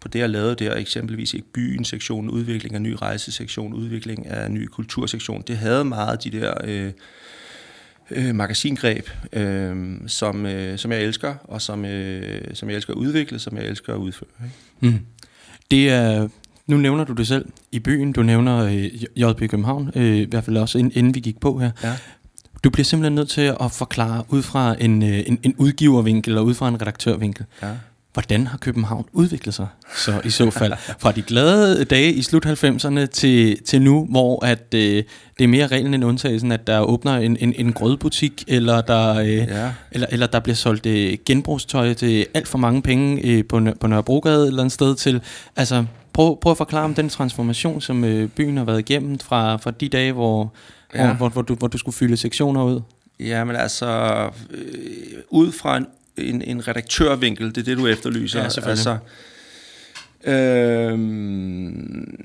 [0.00, 4.50] på det, jeg lavede der, eksempelvis i byen sektion, udvikling af ny rejsesektion, udvikling af
[4.50, 6.92] ny kultursektion, det havde meget de der øh,
[8.10, 12.98] øh, magasingreb, øh, som, øh, som jeg elsker, og som, øh, som jeg elsker at
[12.98, 14.30] udvikle, som jeg elsker at udføre.
[14.44, 14.96] Ikke?
[14.96, 15.06] Mm.
[15.70, 16.28] Det er,
[16.66, 20.44] nu nævner du det selv i byen, du nævner øh, JB København, øh, i hvert
[20.44, 21.70] fald også inden, inden vi gik på her.
[21.82, 21.96] Ja.
[22.64, 26.44] Du bliver simpelthen nødt til at forklare ud fra en, øh, en, en udgivervinkel og
[26.44, 27.44] ud fra en redaktørvinkel.
[27.62, 27.76] Ja.
[28.12, 30.72] Hvordan har København udviklet sig så i så fald?
[30.98, 35.04] Fra de glade dage i slut 90'erne til, til nu, hvor at, øh,
[35.38, 39.18] det er mere reglen end undtagelsen, at der åbner en, en, en grødbutik, eller der,
[39.18, 39.72] øh, ja.
[39.90, 43.86] eller, eller der bliver solgt øh, genbrugstøj til alt for mange penge øh, på, på
[43.86, 45.22] Nørrebrogade eller et sted til.
[45.56, 49.56] Altså, prøv, prøv at forklare om den transformation, som øh, byen har været igennem fra,
[49.56, 50.52] fra de dage, hvor,
[50.94, 51.06] ja.
[51.06, 52.80] hvor, hvor, hvor, du, hvor du skulle fylde sektioner ud.
[53.20, 53.86] Ja, men altså,
[54.50, 55.86] øh, ud fra en
[56.22, 58.42] en, en redaktørvinkel, det er det, du efterlyser.
[58.42, 58.86] Ja, selvfølgelig.
[60.24, 62.18] altså, øhm,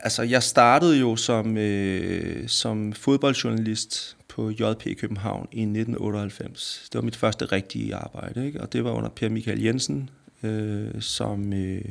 [0.00, 6.88] altså, jeg startede jo som, øh, som fodboldjournalist på JP i København i 1998.
[6.92, 8.60] Det var mit første rigtige arbejde, ikke?
[8.60, 10.10] og det var under Per Michael Jensen,
[10.42, 11.84] øh, som, øh,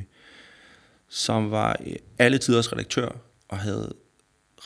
[1.10, 1.80] som var
[2.20, 3.10] alle tiders redaktør
[3.50, 3.94] og havde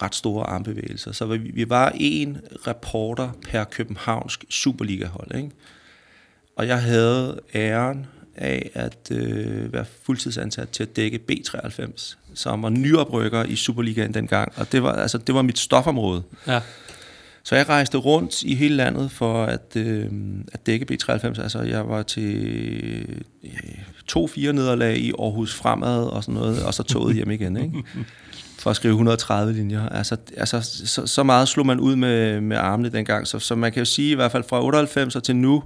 [0.02, 1.12] ret store armbevægelser.
[1.12, 5.36] Så vi, vi var en reporter per københavnsk Superliga-hold.
[5.36, 5.52] Ikke?
[6.56, 12.70] Og jeg havde æren af at øh, være fuldtidsansat til at dække B93, som var
[12.70, 14.54] nyoprykker i Superligaen dengang.
[14.56, 16.24] Og det var, altså, det var mit stofområde.
[16.48, 16.62] Ja.
[17.46, 20.06] Så jeg rejste rundt i hele landet for at, øh,
[20.54, 21.42] at dække B93.
[21.42, 22.46] Altså jeg var til
[23.44, 23.50] øh,
[24.08, 27.84] to-fire nederlag i Aarhus Fremad og sådan noget, og så toget hjem igen, ikke?
[28.60, 29.90] For at skrive 130 linjer.
[29.90, 33.28] Altså, altså så, så meget slog man ud med, med armene dengang.
[33.28, 35.64] Så, så man kan jo sige, i hvert fald fra 98 og til nu,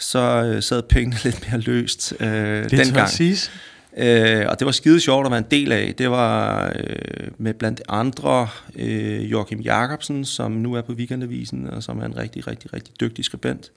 [0.00, 2.94] så øh, sad pengene lidt mere løst øh, Det dengang.
[2.94, 3.52] tør siges.
[3.96, 5.94] Øh, og det var skide sjovt at være en del af.
[5.98, 11.82] Det var øh, med blandt andre øh, Joachim Jacobsen, som nu er på Weekendavisen, og
[11.82, 13.72] som er en rigtig, rigtig, rigtig dygtig skribent.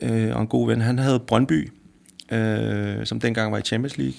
[0.00, 0.80] Øh, og en god ven.
[0.80, 1.72] Han havde Brøndby,
[2.32, 4.16] øh, som dengang var i Champions League.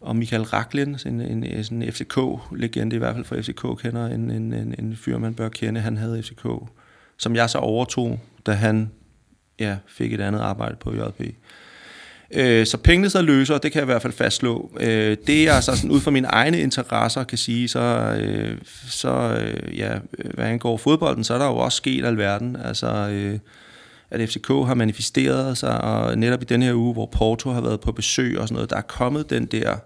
[0.00, 4.30] Og Michael Raklin, en, en, en, en FCK-legende, i hvert fald for FCK kender, en,
[4.30, 5.80] en, en, en fyr, man bør kende.
[5.80, 6.46] Han havde FCK,
[7.18, 8.90] som jeg så overtog, da han
[9.60, 11.34] ja, fik et andet arbejde på JP.
[12.34, 14.70] Øh, så pengene så løser, det kan jeg i hvert fald fastslå.
[14.80, 17.80] Øh, det er så sådan ud fra mine egne interesser kan sige, så,
[18.20, 19.98] øh, så øh, ja,
[20.34, 22.56] hvad angår fodbolden, så er der jo også sket alverden.
[22.64, 23.38] Altså, øh,
[24.10, 27.80] at FCK har manifesteret sig, og netop i den her uge, hvor Porto har været
[27.80, 29.76] på besøg og sådan noget, der er kommet den der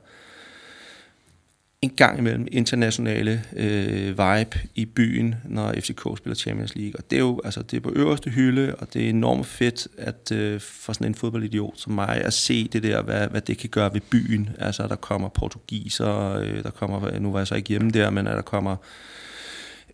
[1.87, 6.92] en gang imellem internationale øh, vibe i byen, når FCK spiller Champions League.
[6.99, 9.88] Og det er jo altså, det er på øverste hylde, og det er enormt fedt
[9.99, 13.59] at øh, for sådan en fodboldidiot som mig at se det der, hvad, hvad det
[13.59, 14.49] kan gøre ved byen.
[14.59, 18.27] Altså, der kommer portugiser, øh, der kommer, nu var jeg så ikke hjemme der, men
[18.27, 18.77] at der kommer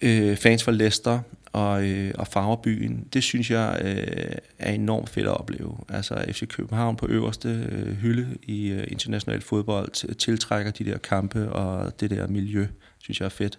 [0.02, 1.20] øh, fans fra Leicester
[1.52, 3.08] og, øh, og farver byen.
[3.12, 5.76] Det synes jeg øh, er enormt fedt at opleve.
[5.88, 11.52] Altså FC København på øverste øh, hylde i øh, international fodbold tiltrækker de der kampe
[11.52, 12.66] og det der miljø,
[12.98, 13.58] synes jeg er fedt.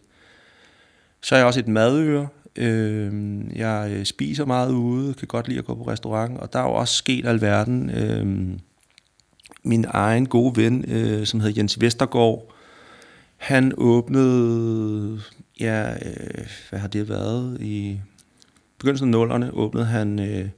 [1.21, 2.27] Så er jeg også et madøre.
[2.55, 6.59] Øhm, øh, jeg spiser meget ude, kan godt lide at gå på restaurant, og der
[6.59, 7.89] er jo også sket alverden.
[7.89, 8.57] Øh,
[9.63, 12.53] min egen gode ven, øh, som hedder Jens Vestergaard,
[13.37, 15.21] han åbnede,
[15.59, 17.57] ja, øh, hvad har det været?
[17.61, 17.99] I
[18.77, 20.49] begyndelsen af nullerne åbnede han øh,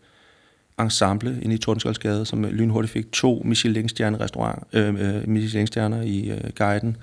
[0.80, 6.30] ensemble inde i Tordenskjoldsgade, som øh, lynhurtigt fik to Michelin-stjerne restaurant, øh, øh, Michelin-stjerner i
[6.30, 6.98] øh, guiden.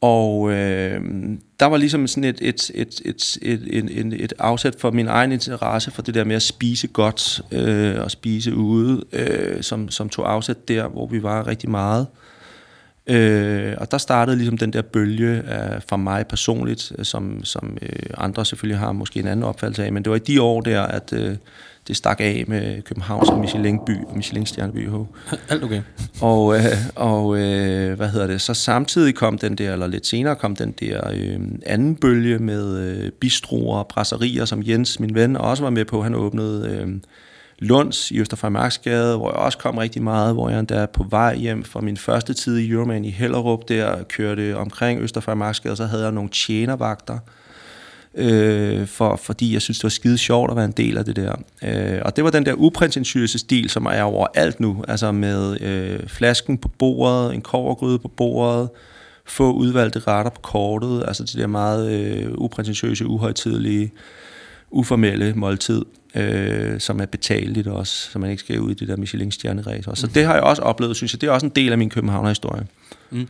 [0.00, 1.00] Og øh,
[1.60, 5.08] der var ligesom sådan et, et, et, et, et, et, et, et afsæt for min
[5.08, 9.88] egen interesse for det der med at spise godt øh, og spise ude, øh, som,
[9.88, 12.06] som tog afsæt der, hvor vi var rigtig meget.
[12.12, 12.23] Øh,
[13.78, 17.88] og der startede ligesom den der bølge af, for mig personligt, øh, som, som øh,
[18.18, 20.82] andre selvfølgelig har måske en anden opfattelse af, men det var i de år der,
[20.82, 21.36] at øh,
[21.88, 24.88] det stak af med København som Michelin-by og Michelin-stjerneby.
[25.50, 25.82] Alt okay.
[26.20, 26.64] Og, øh,
[26.94, 30.72] og øh, hvad hedder det, så samtidig kom den der, eller lidt senere kom den
[30.72, 35.70] der øh, anden bølge med øh, bistroer og brasserier, som Jens, min ven, også var
[35.70, 36.02] med på.
[36.02, 36.88] Han åbnede øh,
[37.58, 41.64] Lunds i Østerfremarksgade, hvor jeg også kom rigtig meget, hvor jeg endda på vej hjem
[41.64, 46.12] fra min første tid i Euroman i Hellerup, der kørte omkring Østerfremarksgade, så havde jeg
[46.12, 47.18] nogle tjenervagter,
[48.14, 51.16] øh, for, fordi jeg synes, det var skide sjovt at være en del af det
[51.16, 51.34] der.
[51.64, 56.08] Øh, og det var den der uprætentiøse stil, som er overalt nu, altså med øh,
[56.08, 58.68] flasken på bordet, en kovergryde på bordet,
[59.26, 63.92] få udvalgte retter på kortet, altså det der meget øh, uprætentiøse, uhøjtidelige,
[64.70, 65.84] uformelle måltid,
[66.14, 69.94] øh, som er betaleligt også, så man ikke skal ud i det der Michelin-stjerneræs Så
[69.94, 71.90] Så det har jeg også oplevet, synes jeg, det er også en del af min
[71.90, 72.66] Københavner-historie.
[73.10, 73.28] Mm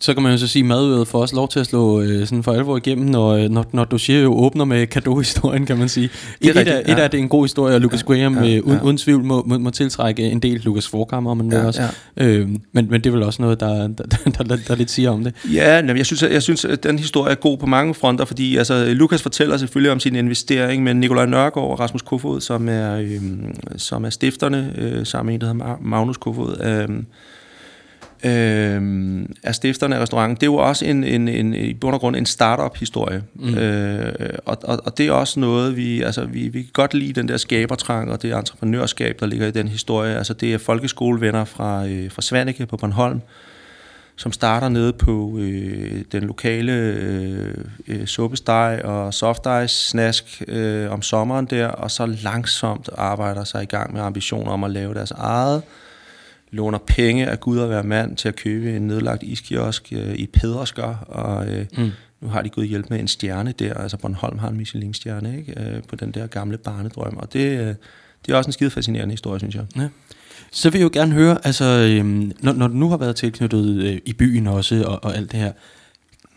[0.00, 2.26] så kan man jo så sige, at madøret får også lov til at slå øh,
[2.26, 5.78] sådan for alvor igennem, når, øh, når, når du siger jo åbner med kado-historien, kan
[5.78, 6.10] man sige.
[6.42, 7.02] Det er et, rigtigt, af, et ja.
[7.02, 8.82] af det er en god historie, og Lucas Graham ja, ja, uden, ja.
[8.82, 11.82] uden tvivl må, må, må tiltrække en del Lucas Forkammer, men, Ja, ja, også,
[12.16, 12.24] ja.
[12.26, 14.04] øh, men, men det er vel også noget, der, der,
[14.38, 15.34] der, der, der lidt siger om det.
[15.52, 18.56] Ja, jamen, jeg synes, jeg synes, at den historie er god på mange fronter, fordi
[18.56, 22.96] altså, Lukas fortæller selvfølgelig om sin investering, men Nikolaj Nørgaard og Rasmus Kofod, som er,
[22.96, 23.20] øh,
[23.76, 27.02] som er stifterne, øh, sammen med en, der hedder Ma- Magnus Kofod, øh,
[28.26, 30.36] øh, er stifterne af restauranten.
[30.36, 33.22] Det er jo også en, en, en, i bund og grund en startup-historie.
[33.34, 33.54] Mm.
[33.54, 37.12] Øh, og, og, og det er også noget, vi, altså, vi, vi kan godt lide
[37.12, 40.16] den der skabertrang og det entreprenørskab, der ligger i den historie.
[40.16, 43.20] Altså, det er folkeskolevenner fra, øh, fra Svanike på Bornholm,
[44.16, 47.54] som starter nede på øh, den lokale øh,
[47.88, 53.62] øh, suppesteg og soft ice snask øh, om sommeren der, og så langsomt arbejder sig
[53.62, 55.62] i gang med ambitioner om at lave deres eget,
[56.50, 60.26] låner penge af Gud at være mand til at købe en nedlagt iskiosk øh, i
[60.26, 61.90] Pedersker, og øh, mm.
[62.20, 65.60] nu har de gået hjælp med en stjerne der, altså Bornholm har en Michelin-stjerne ikke?
[65.60, 67.74] Øh, på den der gamle barnedrøm, og det, øh,
[68.26, 69.64] det er også en skide fascinerende historie, synes jeg.
[69.76, 69.88] Ja.
[70.50, 73.82] Så vil jeg jo gerne høre, altså, øhm, når, når du nu har været tilknyttet
[73.82, 75.52] øh, i byen også, og, og alt det her,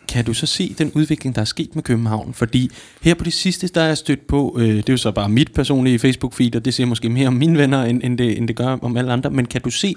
[0.10, 2.34] kan du så se den udvikling, der er sket med København?
[2.34, 5.12] Fordi her på det sidste, der er jeg stødt på, øh, det er jo så
[5.12, 8.38] bare mit personlige Facebook-feed, og det ser måske mere om mine venner, end, end, det,
[8.38, 9.96] end det gør om alle andre, men kan du se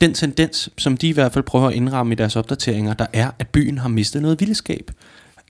[0.00, 3.30] den tendens, som de i hvert fald prøver at indramme i deres opdateringer, der er,
[3.38, 4.90] at byen har mistet noget vildskab?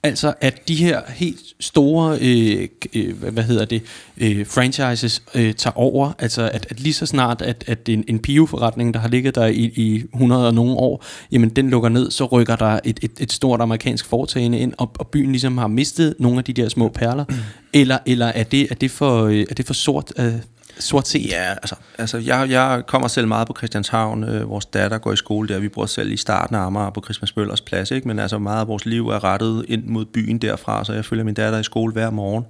[0.02, 3.82] Altså at de her helt store, øh, øh, hvad hedder det,
[4.18, 6.12] øh, franchises øh, tager over.
[6.18, 9.46] Altså at, at lige så snart, at, at en, en Pio-forretning, der har ligget der
[9.46, 13.12] i, i 100 og nogle år, jamen den lukker ned, så rykker der et, et,
[13.20, 16.68] et stort amerikansk foretagende ind, og, og byen ligesom har mistet nogle af de der
[16.68, 17.24] små perler.
[17.72, 20.12] Eller, eller er, det, er, det for, øh, er det for sort?
[20.18, 20.32] Øh,
[20.78, 21.26] sort set?
[21.26, 24.24] Ja, altså, altså jeg, jeg kommer selv meget på Christianshavn.
[24.24, 25.58] Øh, vores datter går i skole der.
[25.58, 27.90] Vi bor selv i starten af Amager på Christmas Møllers plads.
[27.90, 28.08] Ikke?
[28.08, 31.24] Men altså meget af vores liv er rettet ind mod byen derfra, så jeg følger
[31.24, 32.44] min datter i skole hver morgen.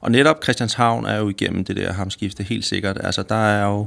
[0.00, 2.98] Og netop Christianshavn er jo igennem det der hamskifte helt sikkert.
[3.04, 3.86] Altså der er jo...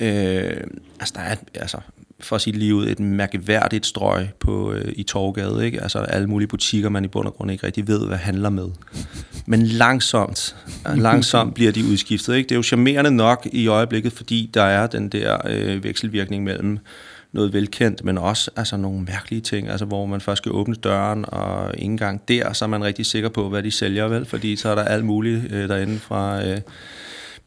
[0.00, 0.60] Øh,
[1.00, 1.78] altså der er, altså,
[2.24, 5.66] for sit liv et mærkeværdigt strøg på, øh, i Torgade.
[5.66, 5.82] Ikke?
[5.82, 8.68] Altså alle mulige butikker, man i bund og grund ikke rigtig ved, hvad handler med.
[9.46, 10.56] Men langsomt,
[10.88, 12.34] øh, langsomt bliver de udskiftet.
[12.34, 12.48] Ikke?
[12.48, 16.78] Det er jo charmerende nok i øjeblikket, fordi der er den der øh, vekselvirkning mellem
[17.32, 21.24] noget velkendt, men også altså, nogle mærkelige ting, altså, hvor man først skal åbne døren,
[21.28, 24.24] og ikke engang der, så er man rigtig sikker på, hvad de sælger, vel?
[24.24, 26.46] fordi så er der alt muligt øh, derinde fra...
[26.46, 26.58] Øh,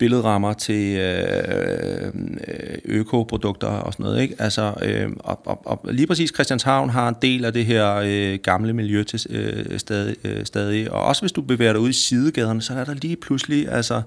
[0.03, 2.07] billedrammer til øh,
[2.47, 4.21] øh, økoprodukter og sådan noget.
[4.21, 4.35] Ikke?
[4.39, 8.39] Altså, øh, og, og, og lige præcis Christianshavn har en del af det her øh,
[8.43, 10.91] gamle miljø til, øh, stadig, øh, stadig.
[10.91, 13.71] Og også hvis du bevæger dig ud i sidegaderne, så er der lige pludselig...
[13.71, 14.01] Altså,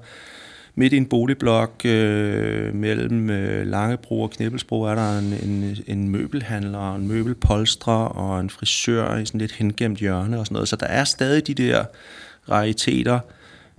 [0.78, 6.09] midt i en boligblok øh, mellem øh, Langebro og Knibbelsbro er der en, en, en
[6.09, 10.68] møbelhandler, en møbelpolstrer og en frisør i sådan lidt hengemt hjørne og sådan noget.
[10.68, 11.85] Så der er stadig de der
[12.50, 13.20] rariteter,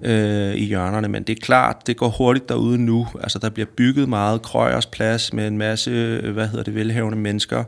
[0.04, 3.08] øh, i hjørnerne, men det er klart, det går hurtigt derude nu.
[3.24, 7.18] Altså, der bliver bygget meget Krøjers plads med en masse, øh, hvad hedder det, velhavende
[7.18, 7.64] mennesker.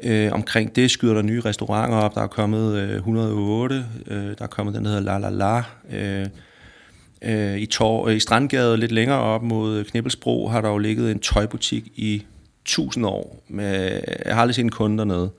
[0.00, 2.14] Øh, omkring det skyder der nye restauranter op.
[2.14, 5.62] Der er kommet øh, 108, øh, der er kommet den, der hedder La La La.
[5.90, 6.26] Øh,
[7.22, 11.10] øh, i, tor, øh, I Strandgade lidt længere op mod Knibbelsbro har der jo ligget
[11.10, 12.24] en tøjbutik i
[12.64, 13.42] tusind år.
[13.48, 15.30] Med, jeg har aldrig set en kunde dernede.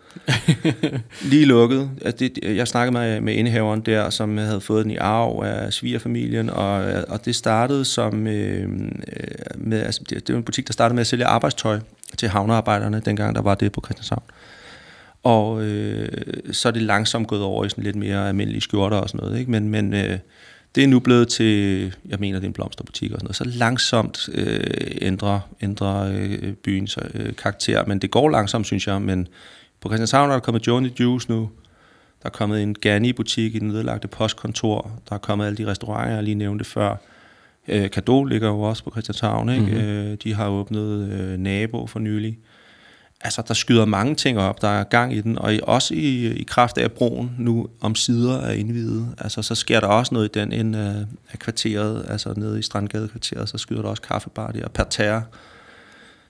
[1.31, 1.89] Lige lukket.
[2.05, 5.73] Altså det, jeg snakkede med, med indehaveren der, som havde fået den i arv af
[5.73, 6.73] svigerfamilien, og,
[7.07, 8.27] og det startede som...
[8.27, 11.79] Øh, øh, med, altså det, det var en butik, der startede med at sælge arbejdstøj
[12.17, 14.23] til havnearbejderne, dengang der var det på Christianshavn.
[15.23, 16.07] Og øh,
[16.51, 19.39] så er det langsomt gået over i sådan lidt mere almindelige skjorter og sådan noget.
[19.39, 19.51] Ikke?
[19.51, 20.19] Men, men øh,
[20.75, 23.43] det er nu blevet til, jeg mener, det er en blomsterbutik og sådan noget, så
[23.59, 24.61] langsomt øh,
[25.01, 29.27] ændrer, ændrer øh, byens øh, karakter, men det går langsomt, synes jeg, men
[29.81, 31.49] på Christianshavn er der kommet Johnny Juice nu,
[32.23, 36.13] der er kommet en Gani-butik i den nedlagte postkontor, der er kommet alle de restauranter,
[36.13, 36.95] jeg lige nævnte før,
[37.67, 39.61] øh, Kado ligger jo også på Christianshavn, ikke?
[39.61, 39.79] Mm-hmm.
[39.79, 42.37] Øh, de har åbnet øh, Nabo for nylig,
[43.21, 46.27] altså, der skyder mange ting op, der er gang i den, og i, også i,
[46.27, 50.13] i kraft af, at broen nu om sider er indvidet, altså, så sker der også
[50.13, 54.01] noget i den ende af, af kvarteret, altså nede i Strandgade-kvarteret, så skyder der også
[54.01, 55.23] kaffebar der, Parterre,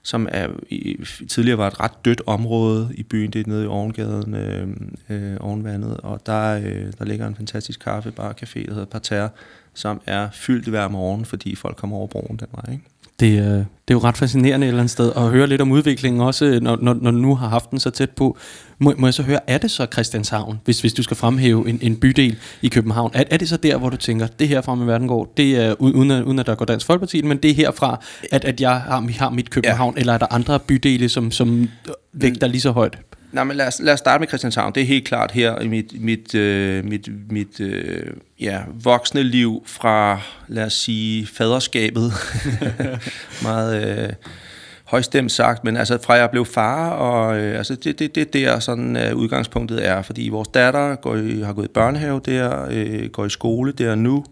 [0.02, 0.96] som er, i,
[1.28, 4.68] tidligere var et ret dødt område i byen, det er nede i Ovengaden, øh,
[5.08, 9.28] øh, Ovenvandet, og der, øh, der ligger en fantastisk kaffebar, café, der hedder Parterre,
[9.74, 12.84] som er fyldt hver morgen, fordi folk kommer over broen den vej, ikke?
[13.20, 15.72] Det, øh, det er jo ret fascinerende et eller andet sted at høre lidt om
[15.72, 18.38] udviklingen, også når, når, når du nu har haft den så tæt på.
[18.78, 21.78] Må, må jeg så høre, er det så Christianshavn, hvis, hvis du skal fremhæve en,
[21.82, 23.10] en bydel i København?
[23.14, 25.56] Er, er det så der, hvor du tænker, det her fra med verden går, det
[25.56, 28.00] er uden at, uden at der går Dansk Folkeparti, men det er herfra,
[28.32, 30.00] at, at jeg har, har mit København, ja.
[30.00, 31.68] eller er der andre bydele, som, som
[32.12, 32.98] vægter lige så højt?
[33.36, 34.74] Nej, men lad os, lad os starte med Christianshavn.
[34.74, 38.06] Det er helt klart her i mit, mit, øh, mit, mit øh,
[38.40, 42.12] ja, voksne liv fra, lad os sige, faderskabet.
[43.42, 44.12] Meget øh,
[44.84, 48.58] højstemt sagt, men altså fra jeg blev far, og øh, altså det, det, det der
[48.58, 53.10] sådan øh, udgangspunktet er, fordi vores datter går i, har gået i børnehave der, øh,
[53.10, 54.24] går i skole der nu,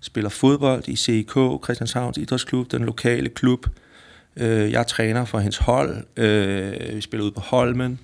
[0.00, 1.32] spiller fodbold i CIK,
[1.64, 3.66] Christianshavns Idrætsklub, den lokale klub.
[4.36, 7.98] Øh, jeg træner for hendes hold, øh, vi spiller ud på Holmen,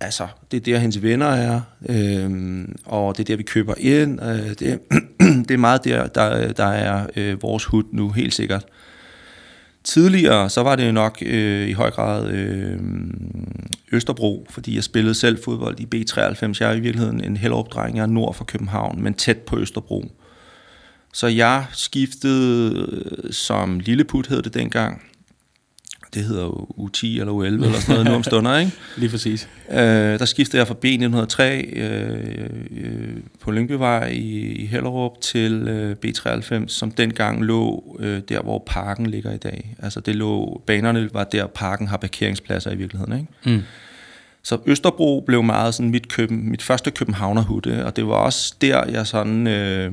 [0.00, 4.22] altså, det er der, hendes venner er, øh, og det er der, vi køber ind.
[4.22, 4.80] Øh, det,
[5.48, 8.64] det er meget der, der, der er øh, vores hud nu, helt sikkert.
[9.84, 12.78] Tidligere, så var det nok øh, i høj grad øh,
[13.92, 16.56] Østerbro, fordi jeg spillede selv fodbold i B93.
[16.60, 20.04] Jeg er i virkeligheden en helopdreng, jeg er nord for København, men tæt på Østerbro.
[21.12, 25.02] Så jeg skiftede øh, som lilleput, hed det dengang,
[26.14, 28.72] det hedder jo U10 eller U11 eller sådan noget nu om stunder, ikke?
[28.96, 29.48] Lige præcis.
[29.70, 29.78] Øh,
[30.18, 31.42] der skiftede jeg fra B903
[31.78, 38.42] øh, øh, på Lyngbyvej i, i Hellerup til øh, B93, som dengang lå øh, der,
[38.42, 39.76] hvor parken ligger i dag.
[39.82, 43.56] Altså det lå, banerne var der, parken har parkeringspladser i virkeligheden, ikke?
[43.56, 43.62] Mm.
[44.42, 48.84] Så Østerbro blev meget sådan mit, køben, mit første københavnerhutte, og det var også der,
[48.86, 49.46] jeg sådan...
[49.46, 49.92] Øh,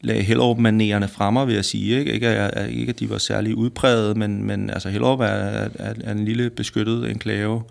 [0.00, 1.98] lagde Hellerup-manererne fremme, vil jeg sige.
[1.98, 5.94] Ikke, ikke, at, ikke at de var særlig udpræget, men, men altså Hellerup er, er,
[6.04, 7.62] er en lille beskyttet enklave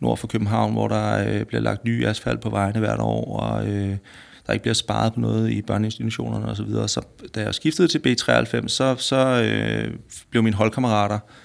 [0.00, 3.68] nord for København, hvor der øh, bliver lagt ny asfalt på vejene hvert år, og
[3.68, 3.96] øh,
[4.46, 6.56] der ikke bliver sparet på noget i børneinstitutionerne osv.
[6.56, 6.88] Så, videre.
[6.88, 7.00] så
[7.34, 9.94] da jeg skiftede til B93, så, så øh,
[10.30, 11.41] blev mine holdkammerater Øh,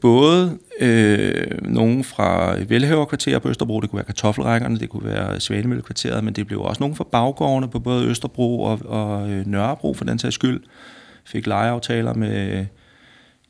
[0.00, 6.24] både øh, nogen fra velhaverkvarterer på Østerbro, det kunne være kartoffelrækkerne, det kunne være Svanemøllekvarteret,
[6.24, 10.04] men det blev også nogen fra baggårdene på både Østerbro og, og øh, Nørrebro for
[10.04, 10.60] den sags skyld.
[11.24, 12.66] Fik lejeaftaler med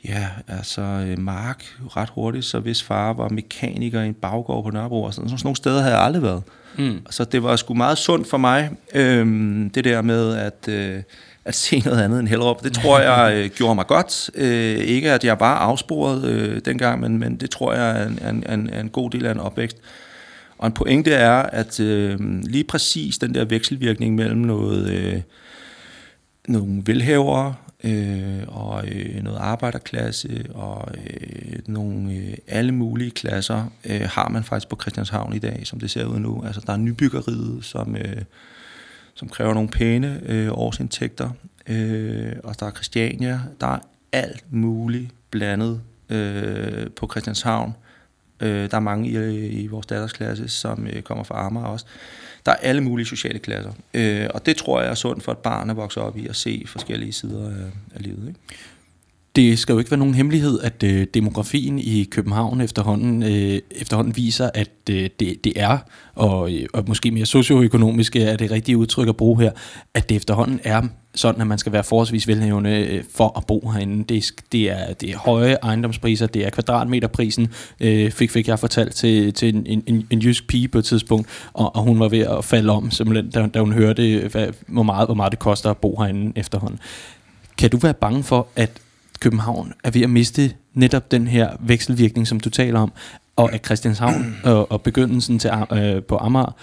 [0.04, 1.64] ja, altså øh, Mark
[1.96, 5.40] ret hurtigt, så hvis far var mekaniker i en baggård på Nørrebro, og sådan, sådan
[5.44, 6.42] nogle steder havde jeg aldrig været.
[6.78, 7.06] Mm.
[7.10, 9.26] Så det var sgu meget sundt for mig, øh,
[9.74, 10.68] det der med, at...
[10.68, 11.02] Øh,
[11.44, 12.64] at se noget andet end Hellerup.
[12.64, 14.30] Det tror jeg øh, gjorde mig godt.
[14.34, 18.44] Øh, ikke at jeg bare afsporede øh, dengang, men, men det tror jeg er en,
[18.50, 19.76] en, en god del af en opvækst.
[20.58, 25.20] Og en pointe er, at øh, lige præcis den der vekselvirkning mellem noget, øh,
[26.48, 34.08] nogle velhavere øh, og øh, noget arbejderklasse og øh, nogle øh, alle mulige klasser øh,
[34.10, 36.42] har man faktisk på Christianshavn i dag, som det ser ud nu.
[36.46, 37.96] Altså der er nybyggeriet, som...
[37.96, 38.22] Øh,
[39.14, 41.30] som kræver nogle pæne øh, årsindtægter.
[41.66, 43.40] Øh, og der er Christiania.
[43.60, 43.78] Der er
[44.12, 47.74] alt muligt blandet øh, på Christianshavn.
[48.40, 51.86] Øh, der er mange i, i vores dattersklasse, som øh, kommer fra Amager også.
[52.46, 53.72] Der er alle mulige sociale klasser.
[53.94, 56.36] Øh, og det tror jeg er sundt for et barn at vokse op i at
[56.36, 58.28] se forskellige sider af, af livet.
[58.28, 58.40] Ikke?
[59.36, 64.16] Det skal jo ikke være nogen hemmelighed, at øh, demografien i København efterhånden, øh, efterhånden
[64.16, 65.78] viser, at øh, det, det er,
[66.14, 69.50] og, øh, og måske mere socioøkonomisk er det rigtige udtryk at bruge her,
[69.94, 70.82] at det efterhånden er
[71.14, 74.04] sådan, at man skal være forholdsvis velhævende øh, for at bo herinde.
[74.04, 77.48] Det det er, det er høje ejendomspriser, det er kvadratmeterprisen,
[77.80, 81.28] øh, fik, fik jeg fortalt til, til en, en, en jysk pige på et tidspunkt,
[81.52, 84.82] og, og hun var ved at falde om, simpelthen, da, da hun hørte, hvad, hvor,
[84.82, 86.78] meget, hvor meget det koster at bo herinde efterhånden.
[87.58, 88.70] Kan du være bange for, at
[89.20, 92.92] København er ved at miste netop den her vekselvirkning, som du taler om,
[93.36, 96.56] og at Christianshavn og, og begyndelsen til, øh, på Amager,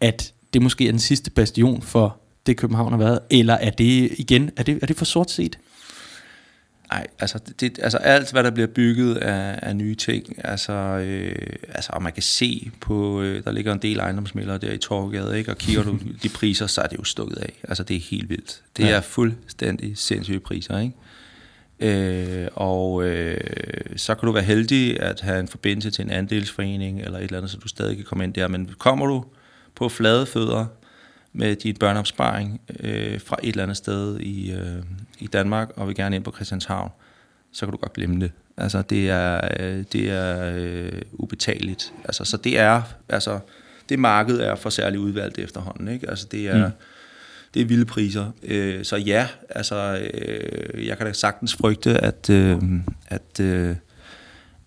[0.00, 4.10] at det måske er den sidste bastion for det København har været, eller er det
[4.18, 5.58] igen, er det, er det for sort set?
[6.90, 11.46] Nej, altså, det, altså alt, hvad der bliver bygget af, af nye ting, altså, øh,
[11.68, 15.38] altså og man kan se på, øh, der ligger en del ejendomsmælere der i Torgade,
[15.38, 15.50] ikke?
[15.50, 17.52] og kigger du de priser, så er det jo stukket af.
[17.68, 18.62] Altså det er helt vildt.
[18.76, 18.90] Det ja.
[18.90, 20.94] er fuldstændig sindssyge priser, ikke?
[21.82, 23.40] Øh, og øh,
[23.96, 27.36] så kan du være heldig at have en forbindelse til en andelsforening eller et eller
[27.36, 28.48] andet, så du stadig kan komme ind der.
[28.48, 29.24] Men kommer du
[29.74, 30.66] på flade fødder
[31.32, 34.82] med din børneopsparing øh, fra et eller andet sted i, øh,
[35.18, 36.90] i Danmark, og vil gerne ind på Christianshavn,
[37.52, 38.32] så kan du godt glemme det.
[38.56, 41.92] Altså, det er, øh, det er øh, ubetaleligt.
[42.04, 43.38] Altså, så det er, altså,
[43.88, 46.10] det marked er for særligt udvalgt efterhånden, ikke?
[46.10, 46.66] Altså, det er...
[46.66, 46.72] Mm
[47.54, 48.26] det er vilde priser.
[48.42, 52.58] Øh, så ja, altså, øh, jeg kan da sagtens frygte, at, øh,
[53.06, 53.76] at, øh,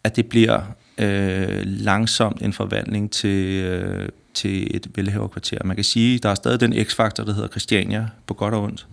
[0.04, 0.62] at det bliver
[0.98, 5.58] øh, langsomt en forvandling til, øh, til et velhaverkvarter.
[5.66, 8.64] Man kan sige, at der er stadig den x-faktor, der hedder Christiania, på godt og
[8.64, 8.88] ondt,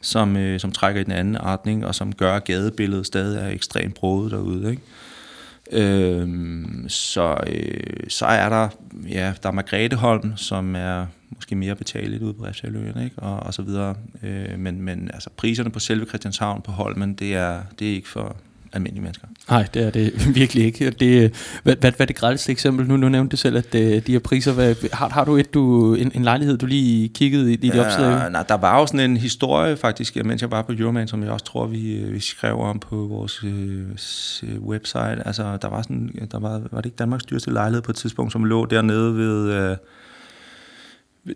[0.00, 3.48] som, øh, som trækker i den anden retning, og som gør, at gadebilledet stadig er
[3.48, 4.70] ekstremt brodet derude.
[4.70, 4.82] Ikke?
[5.72, 6.28] Øh,
[6.88, 8.68] så, øh, så er der,
[9.08, 13.18] ja, der er Margretheholm, som er måske mere betaleligt ude på Refshaløen, ikke?
[13.18, 13.94] Og, og så videre.
[14.22, 18.08] Øh, men, men altså, priserne på selve Christianshavn på Holmen, det er, det er ikke
[18.08, 18.36] for
[18.72, 19.26] almindelige mennesker.
[19.50, 20.90] Nej, det er det virkelig ikke.
[20.90, 22.86] Det, hvad, hvad, hvad er det grældeste eksempel?
[22.86, 25.54] Nu, nu nævnte du selv, at øh, de her priser, hvad, har, har du et,
[25.54, 28.30] du, en, en lejlighed, du lige kiggede i dit ja, opslag?
[28.30, 31.30] Nej, der var jo sådan en historie faktisk, mens jeg var på Euroman, som jeg
[31.30, 35.26] også tror, vi, øh, vi skrev om på vores øh, website.
[35.26, 38.32] Altså, der var sådan, der var, var det ikke Danmarks dyreste lejlighed på et tidspunkt,
[38.32, 39.52] som lå dernede ved...
[39.52, 39.76] Øh,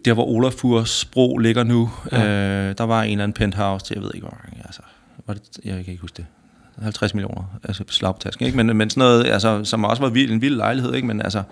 [0.05, 2.68] der hvor Olafurs bro ligger nu, ja.
[2.68, 4.82] øh, der var en eller anden penthouse til, jeg ved ikke hvor mange, altså,
[5.26, 6.26] var det, jeg kan ikke huske det,
[6.82, 8.57] 50 millioner, altså slagtasken, ikke?
[8.57, 11.07] Men, men sådan noget, altså, som også var vild, en vild lejlighed, ikke?
[11.07, 11.43] Men altså,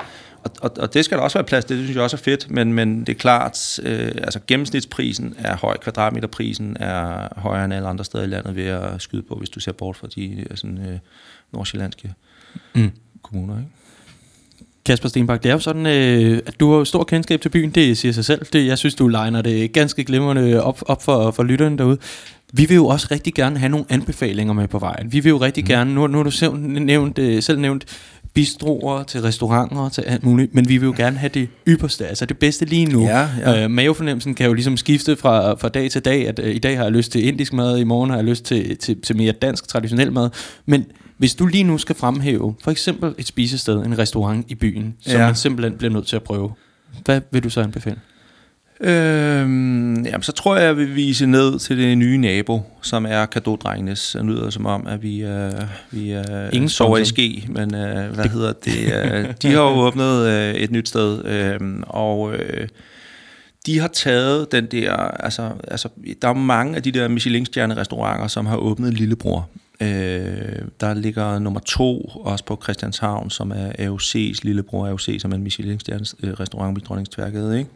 [0.45, 2.18] og, og, og, det skal der også være plads til, det synes jeg også er
[2.18, 7.74] fedt, men, men det er klart, øh, altså gennemsnitsprisen er høj, kvadratmeterprisen er højere end
[7.74, 10.47] alle andre steder i landet ved at skyde på, hvis du ser bort fra de
[10.55, 10.99] sådan, øh,
[11.53, 12.14] nordsjællandske
[12.74, 12.91] mm.
[13.22, 13.70] kommuner, ikke?
[14.87, 17.99] Kasper Stenbak, det er jo sådan, øh, at du har stor kendskab til byen, det
[17.99, 18.47] siger sig selv.
[18.53, 21.99] Det, jeg synes, du legner det ganske glimrende op, op for, for lytterne derude.
[22.53, 25.12] Vi vil jo også rigtig gerne have nogle anbefalinger med på vejen.
[25.12, 25.68] Vi vil jo rigtig mm.
[25.68, 27.85] gerne, nu, nu har du selv nævnt, øh, selv nævnt
[28.35, 32.26] bistroer til restauranter til alt muligt, men vi vil jo gerne have det ypperste, altså
[32.26, 33.05] det bedste lige nu.
[33.05, 33.64] Ja, ja.
[33.64, 36.76] Øh, mavefornemmelsen kan jo ligesom skifte fra, fra dag til dag, at øh, i dag
[36.76, 39.33] har jeg lyst til indisk mad, i morgen har jeg lyst til, til, til mere
[39.33, 40.31] dansk traditionel mad,
[40.66, 40.85] men
[41.20, 45.12] hvis du lige nu skal fremhæve for eksempel et spisested, en restaurant i byen, som
[45.12, 45.26] ja.
[45.26, 46.52] man simpelthen bliver nødt til at prøve,
[47.04, 47.96] hvad vil du så anbefale?
[48.80, 53.26] Øhm, jamen, så tror jeg, jeg vil vise ned til det nye nabo, som er
[53.26, 54.16] Kadodrengenes.
[54.18, 55.30] Det lyder som om, at vi, uh,
[55.90, 59.26] vi uh, Ingen sover i ske, men uh, hvad hedder det?
[59.26, 62.34] Uh, de har jo åbnet uh, et nyt sted, uh, og uh,
[63.66, 65.88] de har taget den der, altså, altså
[66.22, 69.48] der er mange af de der Michelin-stjerne restauranter, som har åbnet Lillebror.
[69.83, 75.37] Øh, der ligger nummer to også på Christianshavn, som er AOC's lillebror AOC, som er
[75.37, 77.70] en Michelin-restaurant ved øh, restaurant Tværgade, Dronningstværket, ikke?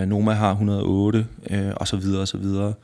[0.00, 2.74] Øh, Noma har 108, øh, og så videre, og så videre.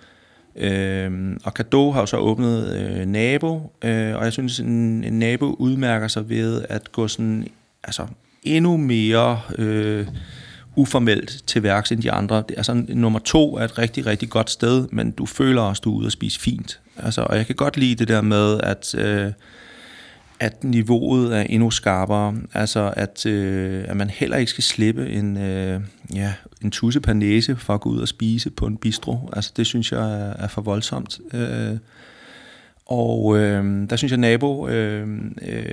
[0.56, 5.18] Øh, og Kado har jo så åbnet øh, Nabo, øh, og jeg synes, en, en
[5.18, 7.46] Nabo udmærker sig ved at gå sådan,
[7.84, 8.06] altså
[8.42, 10.06] endnu mere øh,
[10.76, 12.44] uformelt til værks end de andre.
[12.48, 15.84] Det, altså, nummer to er et rigtig, rigtig godt sted, men du føler også, at
[15.84, 16.80] du er ude at spise fint.
[16.96, 19.32] Altså, og jeg kan godt lide det der med, at, øh,
[20.40, 22.34] at niveauet er endnu skarpere.
[22.54, 25.80] Altså, at, øh, at man heller ikke skal slippe en, øh,
[26.14, 26.32] ja,
[26.62, 29.30] en tusse per næse for at gå ud og spise på en bistro.
[29.32, 31.20] Altså, det synes jeg er, er for voldsomt.
[31.34, 31.76] Øh,
[32.86, 35.08] og øh, der synes jeg, at nabo øh,
[35.42, 35.64] øh,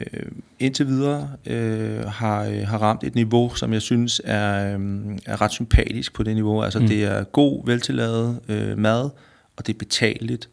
[0.60, 5.42] indtil videre øh, har, øh, har ramt et niveau, som jeg synes er, øh, er
[5.42, 6.64] ret sympatisk på det niveau.
[6.64, 6.88] Altså mm.
[6.88, 9.10] det er god, veltilladet øh, mad,
[9.58, 10.50] og det er betaleligt.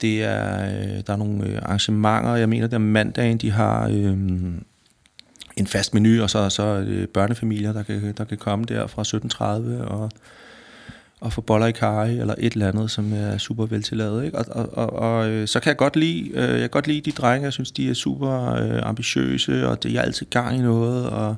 [0.00, 3.88] Det er, øh, der er nogle øh, arrangementer, jeg mener, det er mandagen, de har
[3.88, 4.18] øh,
[5.56, 8.86] en fast menu, og så, så er det børnefamilier, der kan, der kan komme der
[8.86, 10.10] fra 17.30 og
[11.20, 14.24] og få boller i karri eller et eller andet, som er super veltilladet.
[14.24, 14.38] Ikke?
[14.38, 17.00] Og, og, og, og øh, så kan jeg godt lide, øh, jeg kan godt lide
[17.00, 20.60] de drenge, jeg synes, de er super øh, ambitiøse, og det er altid gang i
[20.60, 21.36] noget, og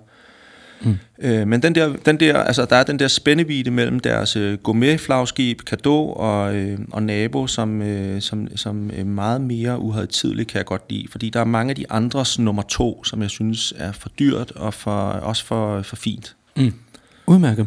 [0.85, 0.99] Mm.
[1.18, 4.59] Øh, men den der, den der, altså, der er den der spændevide mellem deres øh,
[4.59, 10.59] gourmet-flagskib, Kado og, øh, og Nabo, som, øh, som, som øh, meget mere uhadtidligt kan
[10.59, 11.07] jeg godt lide.
[11.11, 14.51] Fordi der er mange af de andres nummer to, som jeg synes er for dyrt
[14.51, 16.37] og for, også for, for fint.
[16.57, 16.72] Mm.
[17.26, 17.66] Udmærket.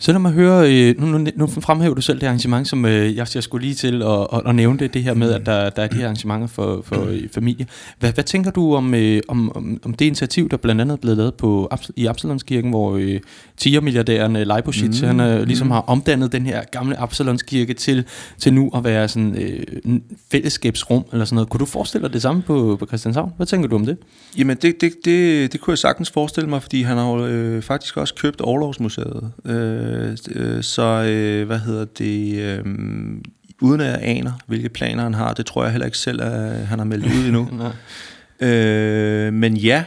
[0.00, 3.16] Så lad mig høre, øh, nu, nu, nu fremhæver du selv det arrangement, som øh,
[3.16, 5.70] jeg, jeg skulle lige til at, at, at nævne det, det her med, at der,
[5.70, 7.66] der er de her arrangementer for, for øh, familie.
[7.98, 8.94] Hvad, hvad tænker du om,
[9.28, 12.96] om, om, om det initiativ, der blandt andet er blevet lavet på, i Absalonskirken, hvor
[12.96, 13.20] øh,
[13.56, 15.06] tigermilliardæren øh, Leibowitz, mm.
[15.06, 15.70] han øh, ligesom mm.
[15.70, 18.04] har omdannet den her gamle Absalonskirke til,
[18.38, 21.48] til nu at være sådan øh, en fællesskabsrum eller sådan noget.
[21.48, 23.32] Kunne du forestille dig det samme på, på Christianshavn?
[23.36, 23.96] Hvad tænker du om det?
[24.38, 27.62] Jamen, det, det, det, det kunne jeg sagtens forestille mig, fordi han har jo øh,
[27.62, 29.30] faktisk også købt Overlovsmuseet.
[29.44, 32.38] Øh, Øh, så øh, hvad hedder det...
[32.38, 32.64] Øh,
[33.60, 36.66] uden at jeg aner, hvilke planer han har, det tror jeg heller ikke selv, at
[36.66, 37.48] han har meldt ud endnu.
[38.48, 39.84] øh, men ja,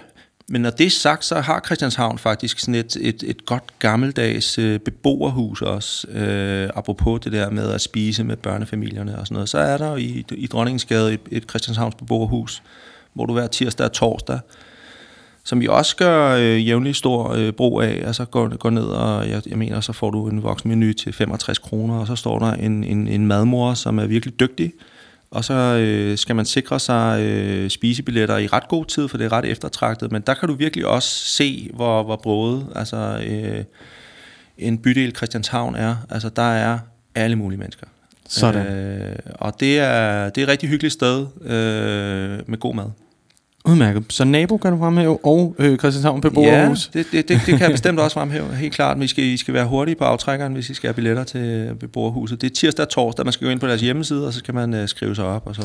[0.51, 4.57] men når det er sagt, så har Christianshavn faktisk sådan et, et, et godt gammeldags
[4.57, 9.49] øh, beboerhus også, øh, apropos det der med at spise med børnefamilierne og sådan noget.
[9.49, 12.63] Så er der i, i Dronningsgade et, et Christianshavns beboerhus,
[13.13, 14.39] hvor du hver tirsdag og torsdag
[15.43, 18.03] som vi også gør øh, jævnligt stor øh, brug af.
[18.05, 21.57] Altså går, går ned, og jeg, jeg mener, så får du en voksenmenu til 65
[21.57, 24.73] kroner, og så står der en, en, en madmor, som er virkelig dygtig,
[25.31, 29.25] og så øh, skal man sikre sig øh, spisebilletter i ret god tid, for det
[29.25, 33.63] er ret eftertragtet, men der kan du virkelig også se, hvor, hvor brødet, altså øh,
[34.57, 35.95] en bydel Christianshavn er.
[36.09, 36.79] Altså der er
[37.15, 37.87] alle mulige mennesker.
[38.29, 38.67] Sådan.
[38.67, 42.85] Øh, og det er, det er et rigtig hyggeligt sted øh, med god mad.
[43.65, 44.03] Udmærket.
[44.09, 46.91] Så nabo kan du fremhæve, og øh, Christianshavn beboerhus.
[46.95, 48.55] Ja, det, det, det, det kan jeg bestemt også fremhæve.
[48.55, 50.93] Helt klart, men I skal, I skal være hurtige på aftrækkeren, hvis I skal have
[50.93, 52.41] billetter til beboerhuset.
[52.41, 54.53] Det er tirsdag og torsdag, man skal gå ind på deres hjemmeside, og så skal
[54.53, 55.61] man øh, skrive sig op, og så,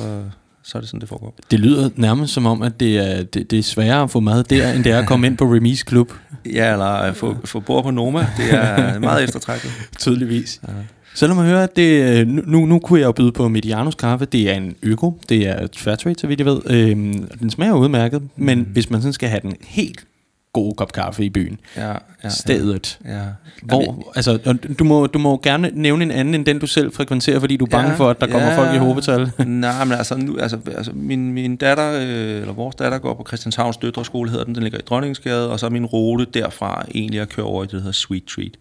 [0.62, 1.34] så er det sådan, det foregår.
[1.50, 4.44] Det lyder nærmest som om, at det er, det, det er sværere at få mad
[4.44, 6.12] der, end det er at komme ind på Remis Klub.
[6.52, 8.26] Ja, eller at få, få bord på Noma.
[8.36, 9.70] Det er meget eftertrækket.
[9.98, 10.60] Tydeligvis.
[10.68, 10.72] Ja.
[11.16, 13.94] Så lad mig høre, at det, øh, nu, nu kunne jeg jo byde på Medianos
[13.94, 14.24] kaffe.
[14.24, 16.60] Det er en øko, det er fairtrade, så vidt jeg ved.
[16.70, 18.64] Øhm, den smager udmærket, men mm.
[18.64, 20.06] hvis man sådan skal have den helt
[20.52, 21.60] god kop kaffe i byen.
[21.76, 21.92] Ja,
[22.24, 22.98] ja, Stedet.
[23.04, 23.22] Ja.
[23.62, 26.92] Hvor, Jamen, altså, du må, du må gerne nævne en anden end den, du selv
[26.92, 28.58] frekventerer, fordi du er bange Ja, for, at der kommer ja.
[28.58, 29.30] folk i hovedtal.
[29.46, 33.24] Nej, men altså, nu, altså, altså min, min datter, øh, eller vores datter går på
[33.26, 37.20] Christianshavns Døtreskole, hedder den, den ligger i Dronningsgade, og så er min rute derfra egentlig
[37.20, 38.52] at køre over i det, der hedder Sweet Treat.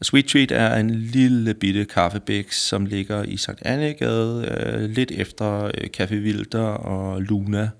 [0.00, 5.10] Og Sweet Treat er en lille bitte kaffebæk, som ligger i Sankt Annegade, øh, lidt
[5.10, 7.70] efter øh, Café Wilder og Luna,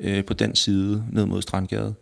[0.00, 1.94] øh, på den side, ned mod Strandgade.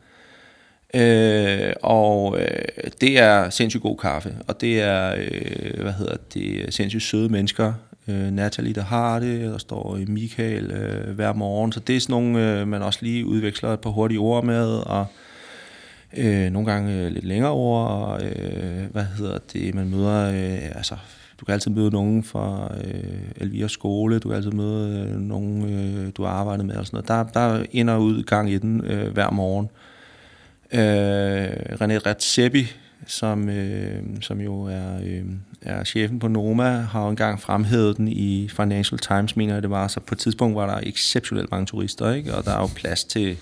[0.95, 6.75] Øh, og øh, det er sindssygt god kaffe, og det er, øh, hvad hedder det,
[6.75, 7.73] sindssygt søde mennesker.
[8.09, 12.01] Øh, Natalie, der har det, der står øh, Michael øh, hver morgen, så det er
[12.01, 15.07] sådan nogle, øh, man også lige udveksler et par hurtige ord med, og øh,
[16.17, 20.77] Øh, nogle gange øh, lidt længere over, og øh, hvad hedder det, man møder, øh,
[20.77, 20.97] altså,
[21.41, 25.75] du kan altid møde nogen fra øh, Elvira skole, du kan altid møde øh, nogen,
[25.75, 27.35] øh, du har arbejdet med, og sådan noget.
[27.35, 29.69] Der, der er ind og ud gang i den øh, hver morgen.
[30.73, 31.49] Øh,
[31.81, 32.67] René Redzepi,
[33.07, 35.25] som, øh, som jo er, øh,
[35.63, 39.71] er chefen på Noma, har jo engang fremhævet den i Financial Times, mener jeg det
[39.71, 39.89] var.
[39.89, 42.35] Så på et tidspunkt var der exceptionelt mange turister, ikke?
[42.35, 43.37] og der er jo plads til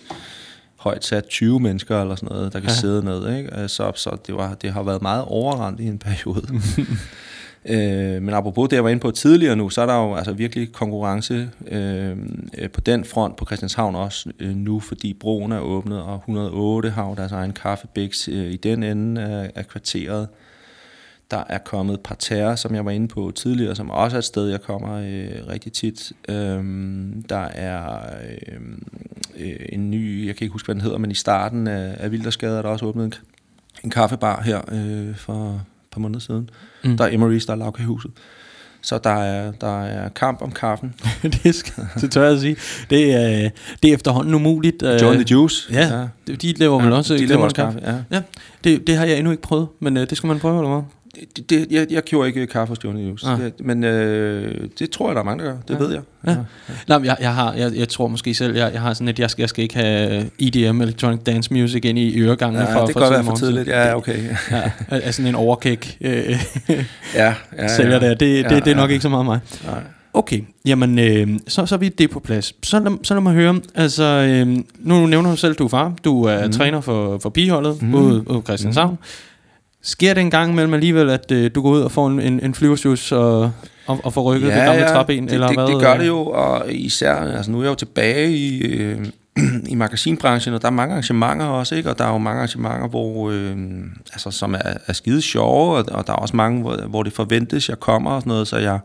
[0.83, 2.74] højt sat 20 mennesker eller sådan noget, der kan ja.
[2.74, 3.37] sidde ned.
[3.37, 3.61] Ikke?
[3.62, 6.49] Øh, Så, så det, var, det har været meget overrendt i en periode.
[7.74, 10.33] øh, men apropos det, jeg var inde på tidligere nu, så er der jo altså
[10.33, 12.16] virkelig konkurrence øh,
[12.59, 16.91] øh, på den front på Christianshavn også øh, nu, fordi broen er åbnet, og 108
[16.91, 20.28] har jo deres egen kaffebiks øh, i den ende af, af kvarteret.
[21.33, 24.49] Der er kommet Parterre, som jeg var inde på tidligere, som også er et sted,
[24.49, 26.12] jeg kommer øh, rigtig tit.
[26.28, 28.01] Øhm, der er
[28.49, 28.61] øh,
[29.37, 32.11] øh, en ny, jeg kan ikke huske, hvad den hedder, men i starten af, af
[32.11, 33.14] Vildersgade er der også åbnet en,
[33.85, 35.61] en kaffebar her øh, for et
[35.93, 36.51] par måneder siden.
[36.85, 36.97] Mm.
[36.97, 38.11] Der er Emery's, der er lavkagehuset.
[38.83, 40.95] Så der er, der er kamp om kaffen.
[41.43, 42.57] det, skal, det tør jeg at sige.
[42.91, 43.51] Det er,
[43.83, 44.83] det er efterhånden umuligt.
[44.83, 45.72] øh, John the Juice.
[45.72, 47.80] Ja, de laver vel også de laver også kaffe.
[47.83, 47.95] Ja.
[48.11, 48.22] Ja,
[48.64, 50.83] det, det har jeg endnu ikke prøvet, men øh, det skal man prøve, eller hvad?
[51.36, 53.38] Det, det, jeg, jeg gjorde ikke kaffe John the Juice, Ah.
[53.40, 55.58] det, men øh, det tror jeg, der er mange, der gør.
[55.68, 55.78] Det Ja.
[55.78, 56.00] ved jeg.
[56.26, 56.36] Ja.
[56.88, 59.18] Nej, men jeg, jeg, har, jeg, jeg tror måske selv, jeg, jeg har sådan et,
[59.18, 62.86] jeg skal, jeg skal ikke have EDM, Electronic Dance Music, ind i øregangene Ja, for,
[62.86, 63.68] det for kan godt være for tidligt.
[63.68, 64.18] Ja, okay.
[64.50, 66.12] Ja, er, sådan en overkæk øh,
[67.14, 68.08] Ja, ja, sælger der.
[68.08, 68.92] Det, det, Ja, det er nok ja.
[68.92, 69.40] ikke så meget mig.
[69.66, 69.80] Nej.
[70.14, 72.54] Okay, jamen øh, så, så er vi det på plads.
[72.62, 75.92] Så lad, så lad mig høre, altså øh, nu nævner du selv, du er far,
[76.04, 76.52] du er mm.
[76.52, 77.94] Træner for, for pigeholdet mm.
[77.94, 78.90] Ude på Christianshavn.
[78.90, 78.96] Mm.
[79.83, 82.41] Sker det en gang imellem alligevel, at øh, du går ud og får en, en,
[82.45, 83.53] en flyversjus og,
[83.87, 85.24] og, og får rykket det gamle træben?
[85.24, 85.66] det, eller det, hvad?
[85.66, 89.07] det gør det jo, og især, altså nu er jeg jo tilbage i, øh,
[89.72, 91.91] i magasinbranchen, og der er mange arrangementer også, ikke?
[91.91, 93.57] og der er jo mange arrangementer, hvor, øh,
[94.12, 97.12] altså, som er, er skide sjove, og, og der er også mange, hvor, hvor det
[97.12, 98.78] forventes, jeg kommer og sådan noget, så jeg,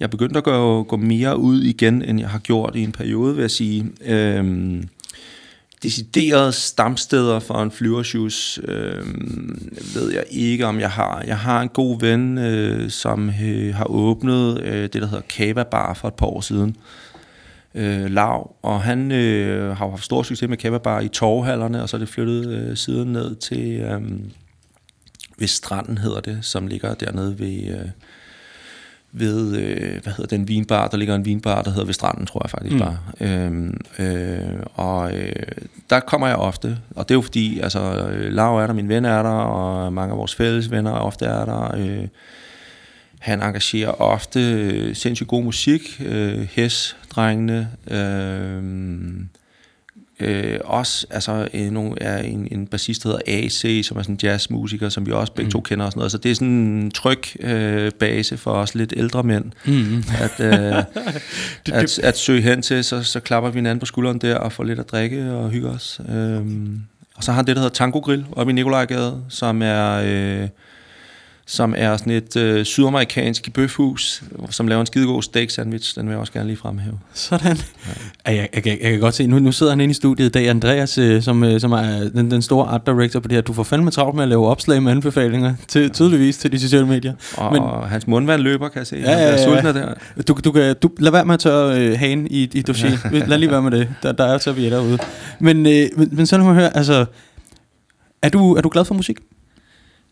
[0.00, 2.92] jeg er begyndt at gå, gå mere ud igen, end jeg har gjort i en
[2.92, 3.86] periode, vil jeg sige.
[4.04, 4.44] Øh,
[5.82, 9.06] deciderede stamsteder for en flyvershoes, øh,
[9.94, 11.22] ved jeg ikke, om jeg har.
[11.26, 15.62] Jeg har en god ven, øh, som øh, har åbnet øh, det, der hedder Kava
[15.62, 16.76] Bar for et par år siden.
[17.74, 21.82] Øh, Lav, og han øh, har jo haft stor succes med Kava Bar i torvhallerne,
[21.82, 24.02] og så er det flyttet øh, siden ned til øh,
[25.38, 27.64] ved stranden, hedder det, som ligger dernede ved...
[27.68, 27.90] Øh,
[29.12, 32.42] ved, øh, hvad hedder den vinbar, der ligger en vinbar, der hedder ved stranden, tror
[32.44, 32.80] jeg faktisk Mm.
[32.80, 32.98] bare.
[33.20, 35.32] Øhm, øh, og øh,
[35.90, 39.04] der kommer jeg ofte, og det er jo fordi, altså, Lav er der, min ven
[39.04, 41.76] er der, og mange af vores fælles venner ofte er der.
[41.76, 42.08] Øh,
[43.18, 48.62] han engagerer ofte øh, sindssygt god musik, øh, Hes-drengene, øh,
[50.20, 54.14] Øh, også altså, øh, nogle, er en, en bassist, der hedder AC, som er sådan
[54.14, 55.52] en jazzmusiker, som vi også begge Mm.
[55.52, 56.12] to kender og sådan noget.
[56.12, 60.02] Så det er sådan en tryg øh, base for os lidt ældre mænd, Mm.
[60.20, 60.84] at, øh,
[61.80, 62.84] at, at søge hen til.
[62.84, 65.68] Så, så klapper vi hinanden på skulderen der og får lidt at drikke og hygge
[65.68, 66.00] os.
[66.08, 66.80] Øhm,
[67.16, 70.02] og så har han det, der hedder Tango Grill oppe i Nikolajgade, som er...
[70.04, 70.48] Øh,
[71.50, 75.96] som er sådan et øh, sydamerikansk bøfhus, som laver en skidegod steak sandwich.
[75.98, 76.98] Den vil jeg også gerne lige fremhæve.
[77.14, 77.56] Sådan.
[78.26, 78.32] Ja.
[78.32, 80.30] Jeg, jeg, jeg, jeg kan godt se, nu, nu sidder han inde i studiet i
[80.30, 83.42] dag, Andreas, øh, som, øh, som er den, den store art director på det her.
[83.42, 86.86] Du får fandme travlt med at lave opslag med anbefalinger, til, tydeligvis til de sociale
[86.86, 87.12] medier.
[87.36, 88.96] Og, Men- og hans mundvand løber, kan jeg se.
[88.96, 89.56] Ja, ja, ja.
[89.56, 90.22] Er det her.
[90.28, 92.98] Du, du, kan, du, lad være med at tørre øh, hagen i, i dossier.
[93.26, 93.88] Lad lige være med det.
[94.02, 94.98] Der, der er servietter ude.
[95.40, 97.04] Men, øh, men, men så lad mig høre, altså,
[98.22, 99.18] er du, er du glad for musik?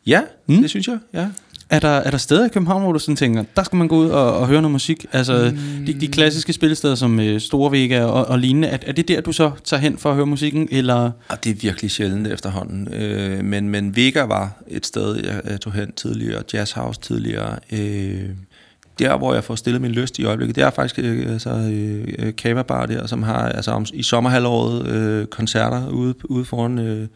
[0.06, 0.54] Ja, Mm.
[0.54, 0.60] mm.
[0.60, 0.98] det synes jeg.
[1.14, 1.26] Ja.
[1.70, 3.96] Er der, er der steder i København, hvor du sådan tænker, der skal man gå
[3.96, 5.06] ud og, og høre noget musik?
[5.12, 5.86] Altså, mm.
[5.86, 9.20] de, de klassiske spillesteder som øh, Store Vega og, og lignende, er, er det der,
[9.20, 10.68] du så tager hen for at høre musikken?
[10.70, 11.10] Eller?
[11.28, 12.94] Og det er virkelig sjældent efterhånden.
[12.94, 17.58] Øh, men, men Vega var et sted, jeg, jeg tog hen tidligere, Jazz House tidligere.
[17.72, 18.28] Øh,
[18.98, 22.08] der, hvor jeg får stillet min lyst i øjeblikket, det er faktisk øh, altså, øh,
[22.18, 26.78] øh, Kava Bar der, som har altså, om, i sommerhalvåret øh, koncerter ude, ude foran
[26.78, 27.08] øh,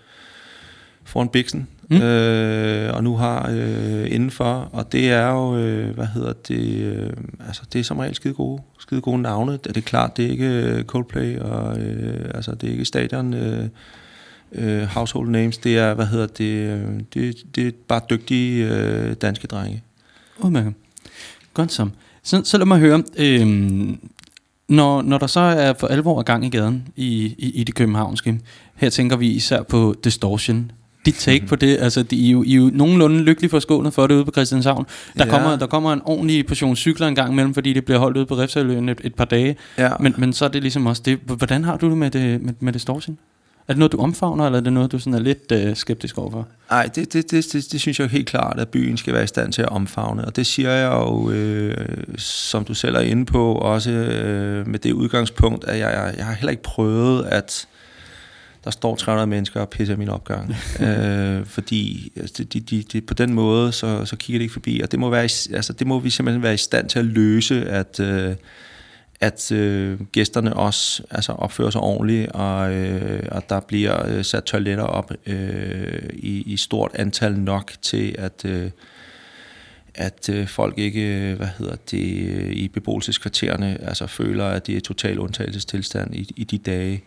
[1.05, 1.97] foran Bixen, mm.
[1.97, 7.11] øh, og nu har øh, indenfor, og det er jo, øh, hvad hedder det, øh,
[7.47, 9.53] altså det er som regel skide gode, skide gode navne.
[9.53, 13.34] Det er klart, det er ikke øh, Coldplay, og øh, altså det er ikke stadion,
[13.34, 13.68] øh,
[14.53, 19.14] øh, household names, det er, hvad hedder det, øh, det, det er bare dygtige øh,
[19.14, 19.82] danske drenge.
[20.38, 20.74] Udmærket.
[21.55, 21.88] Godt så.
[22.22, 23.47] Så, så lad mig høre, øh,
[24.68, 28.41] når, når der så er for alvor gang i gaden i, i, i det københavnske,
[28.74, 30.72] her tænker vi især på Distortion.
[31.07, 33.94] Dit take på det, altså de, I, er jo, I er jo nogenlunde lykkelig forskånet
[33.94, 34.86] for det ude på Christianshavn.
[35.18, 35.30] Der, ja.
[35.30, 38.26] kommer, der kommer en ordentlig portion cykler en gang imellem, fordi det bliver holdt ude
[38.26, 39.57] på Refsaløen et, et par dage.
[39.78, 39.90] Ja.
[40.01, 41.18] Men, men så er det ligesom også det.
[41.24, 43.18] Hvordan har du det med, det, med, med Distortion?
[43.68, 46.18] Er det noget, du omfavner, eller er det noget, du sådan er lidt øh, skeptisk
[46.18, 46.48] overfor?
[46.70, 49.26] Nej, det, det, det, det, det synes jeg helt klart, at byen skal være i
[49.26, 50.24] stand til at omfavne.
[50.24, 51.76] Og det siger jeg jo, øh,
[52.16, 56.26] som du selv er inde på, også øh, med det udgangspunkt, at jeg, jeg, jeg
[56.26, 57.66] har heller ikke prøvet, at
[58.65, 60.55] der står 300 mennesker og pisser min opgang.
[60.87, 64.81] øh, fordi altså, de, de, de, på den måde, så, så kigger det ikke forbi.
[64.81, 67.71] Og det må, være, altså, det må vi simpelthen være i stand til at løse,
[67.71, 68.01] at...
[68.01, 68.35] Øh,
[69.21, 74.45] at øh, gæsterne også altså, opfører sig ordentligt, og, øh, og der bliver øh, sat
[74.45, 78.71] toiletter op øh, i, i stort antal nok til, at, øh,
[79.95, 84.81] at øh, folk ikke hvad hedder det, øh, i beboelseskvartererne altså, føler, at det er
[84.81, 87.03] total undtagelsestilstand i, i de dage.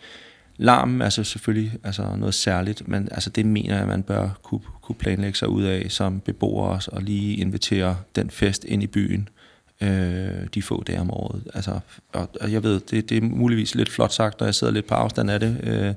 [0.57, 4.29] Larmen er så selvfølgelig altså noget særligt, men altså det mener jeg, at man bør
[4.43, 8.83] kunne, kunne planlægge sig ud af som beboer os og lige invitere den fest ind
[8.83, 9.29] i byen
[9.81, 11.43] øh, de få dage om året.
[11.53, 11.79] Altså,
[12.13, 14.87] og, og jeg ved, det, det er muligvis lidt flot sagt, når jeg sidder lidt
[14.87, 15.93] på afstand af det, øh,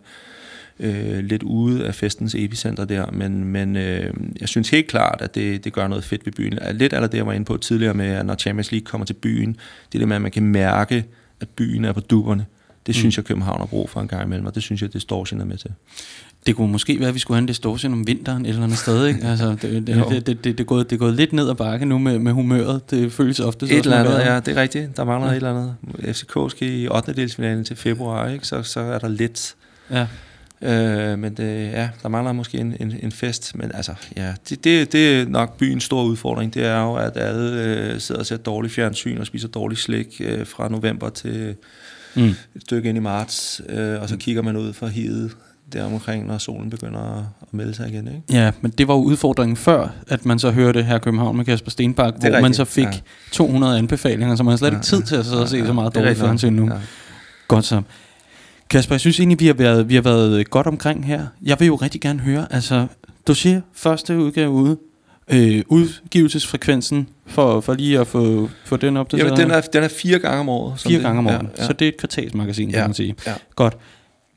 [0.80, 5.34] øh, lidt ude af festens epicenter der, men, men øh, jeg synes helt klart, at
[5.34, 6.58] det, det gør noget fedt ved byen.
[6.72, 9.14] Lidt af det, jeg var inde på tidligere med, at når Champions League kommer til
[9.14, 9.52] byen,
[9.92, 11.04] det er det med, at man kan mærke,
[11.40, 12.46] at byen er på duberne.
[12.86, 13.20] Det synes mm.
[13.20, 15.44] jeg, København har brug for en gang imellem, og det synes jeg, det står er
[15.44, 15.70] med til.
[16.46, 18.78] Det kunne måske være, at vi skulle have en distortion om vinteren et eller andet
[18.78, 19.06] sted.
[19.06, 19.20] Ikke?
[19.30, 21.54] Altså, det, det, det, det, det, det, er gået, det er gået lidt ned ad
[21.54, 22.90] bakke nu med, med humøret.
[22.90, 23.74] Det føles ofte så.
[23.74, 24.96] Et eller andet, ja, det er rigtigt.
[24.96, 25.32] Der mangler ja.
[25.32, 26.16] et eller andet.
[26.16, 27.12] FCK skal i 8.
[27.12, 28.46] delsfinalen til februar, ikke?
[28.46, 29.54] Så, så er der lidt.
[29.90, 30.06] Ja.
[30.62, 33.56] Øh, men det, ja, der mangler måske en, en, en fest.
[33.56, 36.54] Men altså, ja, det, det, det er nok byens store udfordring.
[36.54, 40.20] Det er jo, at alle øh, sidder og ser dårlig fjernsyn og spiser dårlig slik
[40.24, 41.56] øh, fra november til
[42.16, 42.34] mm.
[42.56, 43.62] et stykke ind i marts.
[43.68, 45.36] Øh, og så kigger man ud fra hidet
[45.72, 48.08] der omkring, når solen begynder at melde sig igen.
[48.08, 48.22] Ikke?
[48.30, 51.70] Ja, men det var jo udfordringen før, at man så hørte her København med Kasper
[51.70, 52.42] Stenbak, hvor rigtigt.
[52.42, 52.98] man så fik ja.
[53.32, 55.66] 200 anbefalinger, så man har slet ja, ikke tid til at sidde og se ja,
[55.66, 56.66] så meget dårligt fjernsyn nu.
[56.66, 56.78] Ja.
[57.48, 57.82] Godt så.
[58.70, 61.26] Kasper, jeg synes egentlig, vi har, været, vi har været godt omkring her.
[61.42, 62.86] Jeg vil jo rigtig gerne høre, altså,
[63.26, 64.76] du siger første udgave ude,
[65.32, 69.82] øh, udgivelsesfrekvensen, for, for lige at få, få den op til Ja, den er, den
[69.82, 70.80] er fire gange om året.
[70.80, 71.66] Fire gange om året, ja, ja.
[71.66, 73.14] så det er et kvartalsmagasin, ja, kan man sige.
[73.26, 73.32] Ja.
[73.56, 73.76] Godt.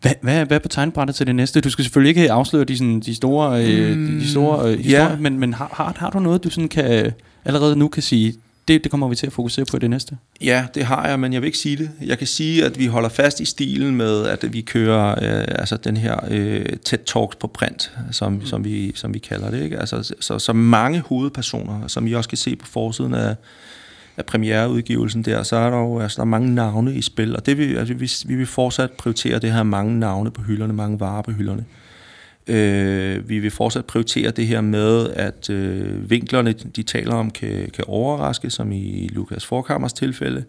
[0.02, 1.62] Hvad, hvad, hvad er på tegnbrættet til det næste?
[1.62, 5.10] Du skal selvfølgelig ikke afsløre de, sådan, de store, øh, mm, de store øh, historier,
[5.10, 5.18] ja.
[5.18, 7.12] men, men har, har, har du noget, du sådan kan,
[7.46, 8.34] allerede nu kan sige,
[8.70, 10.18] det, det kommer vi til at fokusere på i det næste?
[10.42, 11.90] Ja, det har jeg, men jeg vil ikke sige det.
[12.02, 15.78] Jeg kan sige, at vi holder fast i stilen med, at vi kører øh, altså
[15.78, 18.46] den her øh, TED Talks på print, som, mm.
[18.46, 19.64] som, vi, som vi kalder det.
[19.64, 19.78] Ikke?
[19.78, 23.36] Altså, så, så mange hovedpersoner, som I også kan se på forsiden af,
[24.18, 27.46] af premiereudgivelsen der, så er der jo altså, der er mange navne i spil, og
[27.46, 31.00] det vil, altså, vi, vi vil fortsat prioritere det her mange navne på hylderne, mange
[31.00, 31.66] varer på hylderne.
[32.48, 37.70] Øh, vi vil fortsat prioritere det her med, at øh, vinklerne, de taler om, kan,
[37.74, 40.44] kan overraske, som i Lukas Forkammers tilfælde,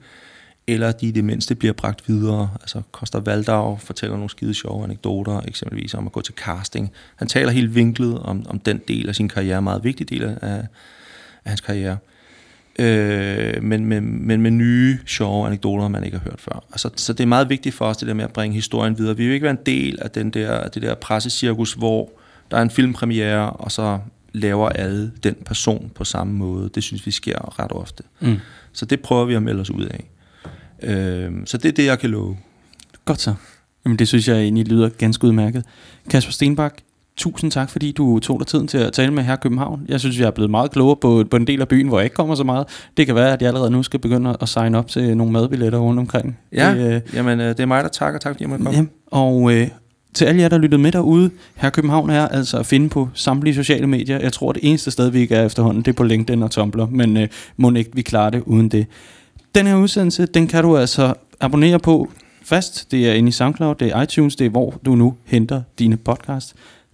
[0.66, 2.50] eller de i det mindste bliver bragt videre.
[2.60, 6.92] Altså Koster Valdau fortæller nogle skide sjove anekdoter, eksempelvis om at gå til casting.
[7.16, 10.36] Han taler helt vinklet om, om den del af sin karriere, meget vigtig del af,
[10.42, 10.66] af
[11.44, 11.96] hans karriere
[12.78, 16.64] øh, men, men, men med nye, sjove anekdoter, man ikke har hørt før.
[16.70, 19.16] Altså, så det er meget vigtigt for os, det der med at bringe historien videre.
[19.16, 22.10] Vi vil ikke være en del af den der, det der pressecirkus, hvor
[22.50, 23.98] der er en filmpremiere, og så
[24.32, 26.70] laver alle den person på samme måde.
[26.74, 28.02] Det synes vi sker ret ofte.
[28.20, 28.36] Mm.
[28.72, 30.10] Så det prøver vi at melde os ud af.
[30.82, 32.36] Øh, så det er det, jeg kan love.
[33.04, 33.34] Godt så.
[33.84, 35.64] Jamen, det synes jeg egentlig lyder ganske udmærket.
[36.10, 36.74] Kasper Stenbak,
[37.20, 39.82] Tusind tak, fordi du tog dig tiden til at tale med her København.
[39.88, 42.04] Jeg synes, jeg er blevet meget klogere på, på en del af byen, hvor jeg
[42.04, 42.66] ikke kommer så meget.
[42.96, 45.78] Det kan være, at jeg allerede nu skal begynde at signe op til nogle madbilletter
[45.78, 46.38] rundt omkring.
[46.52, 48.20] Ja, det, øh, jamen øh, det er mig, der takker.
[48.20, 48.78] Tak, fordi jeg måtte komme.
[48.78, 49.68] Ja, og øh,
[50.14, 53.54] til alle jer, der lyttede med derude, her København er altså at finde på samtlige
[53.54, 54.18] sociale medier.
[54.20, 56.86] Jeg tror, det eneste sted, vi ikke er efterhånden, det er på LinkedIn og Tumblr,
[56.86, 58.86] men øh, må ikke vi klarer det uden det.
[59.54, 62.10] Den her udsendelse, den kan du altså abonnere på
[62.44, 62.90] fast.
[62.90, 65.96] Det er inde i SoundCloud, det er iTunes, det er hvor du nu henter dine
[65.96, 66.54] podcasts.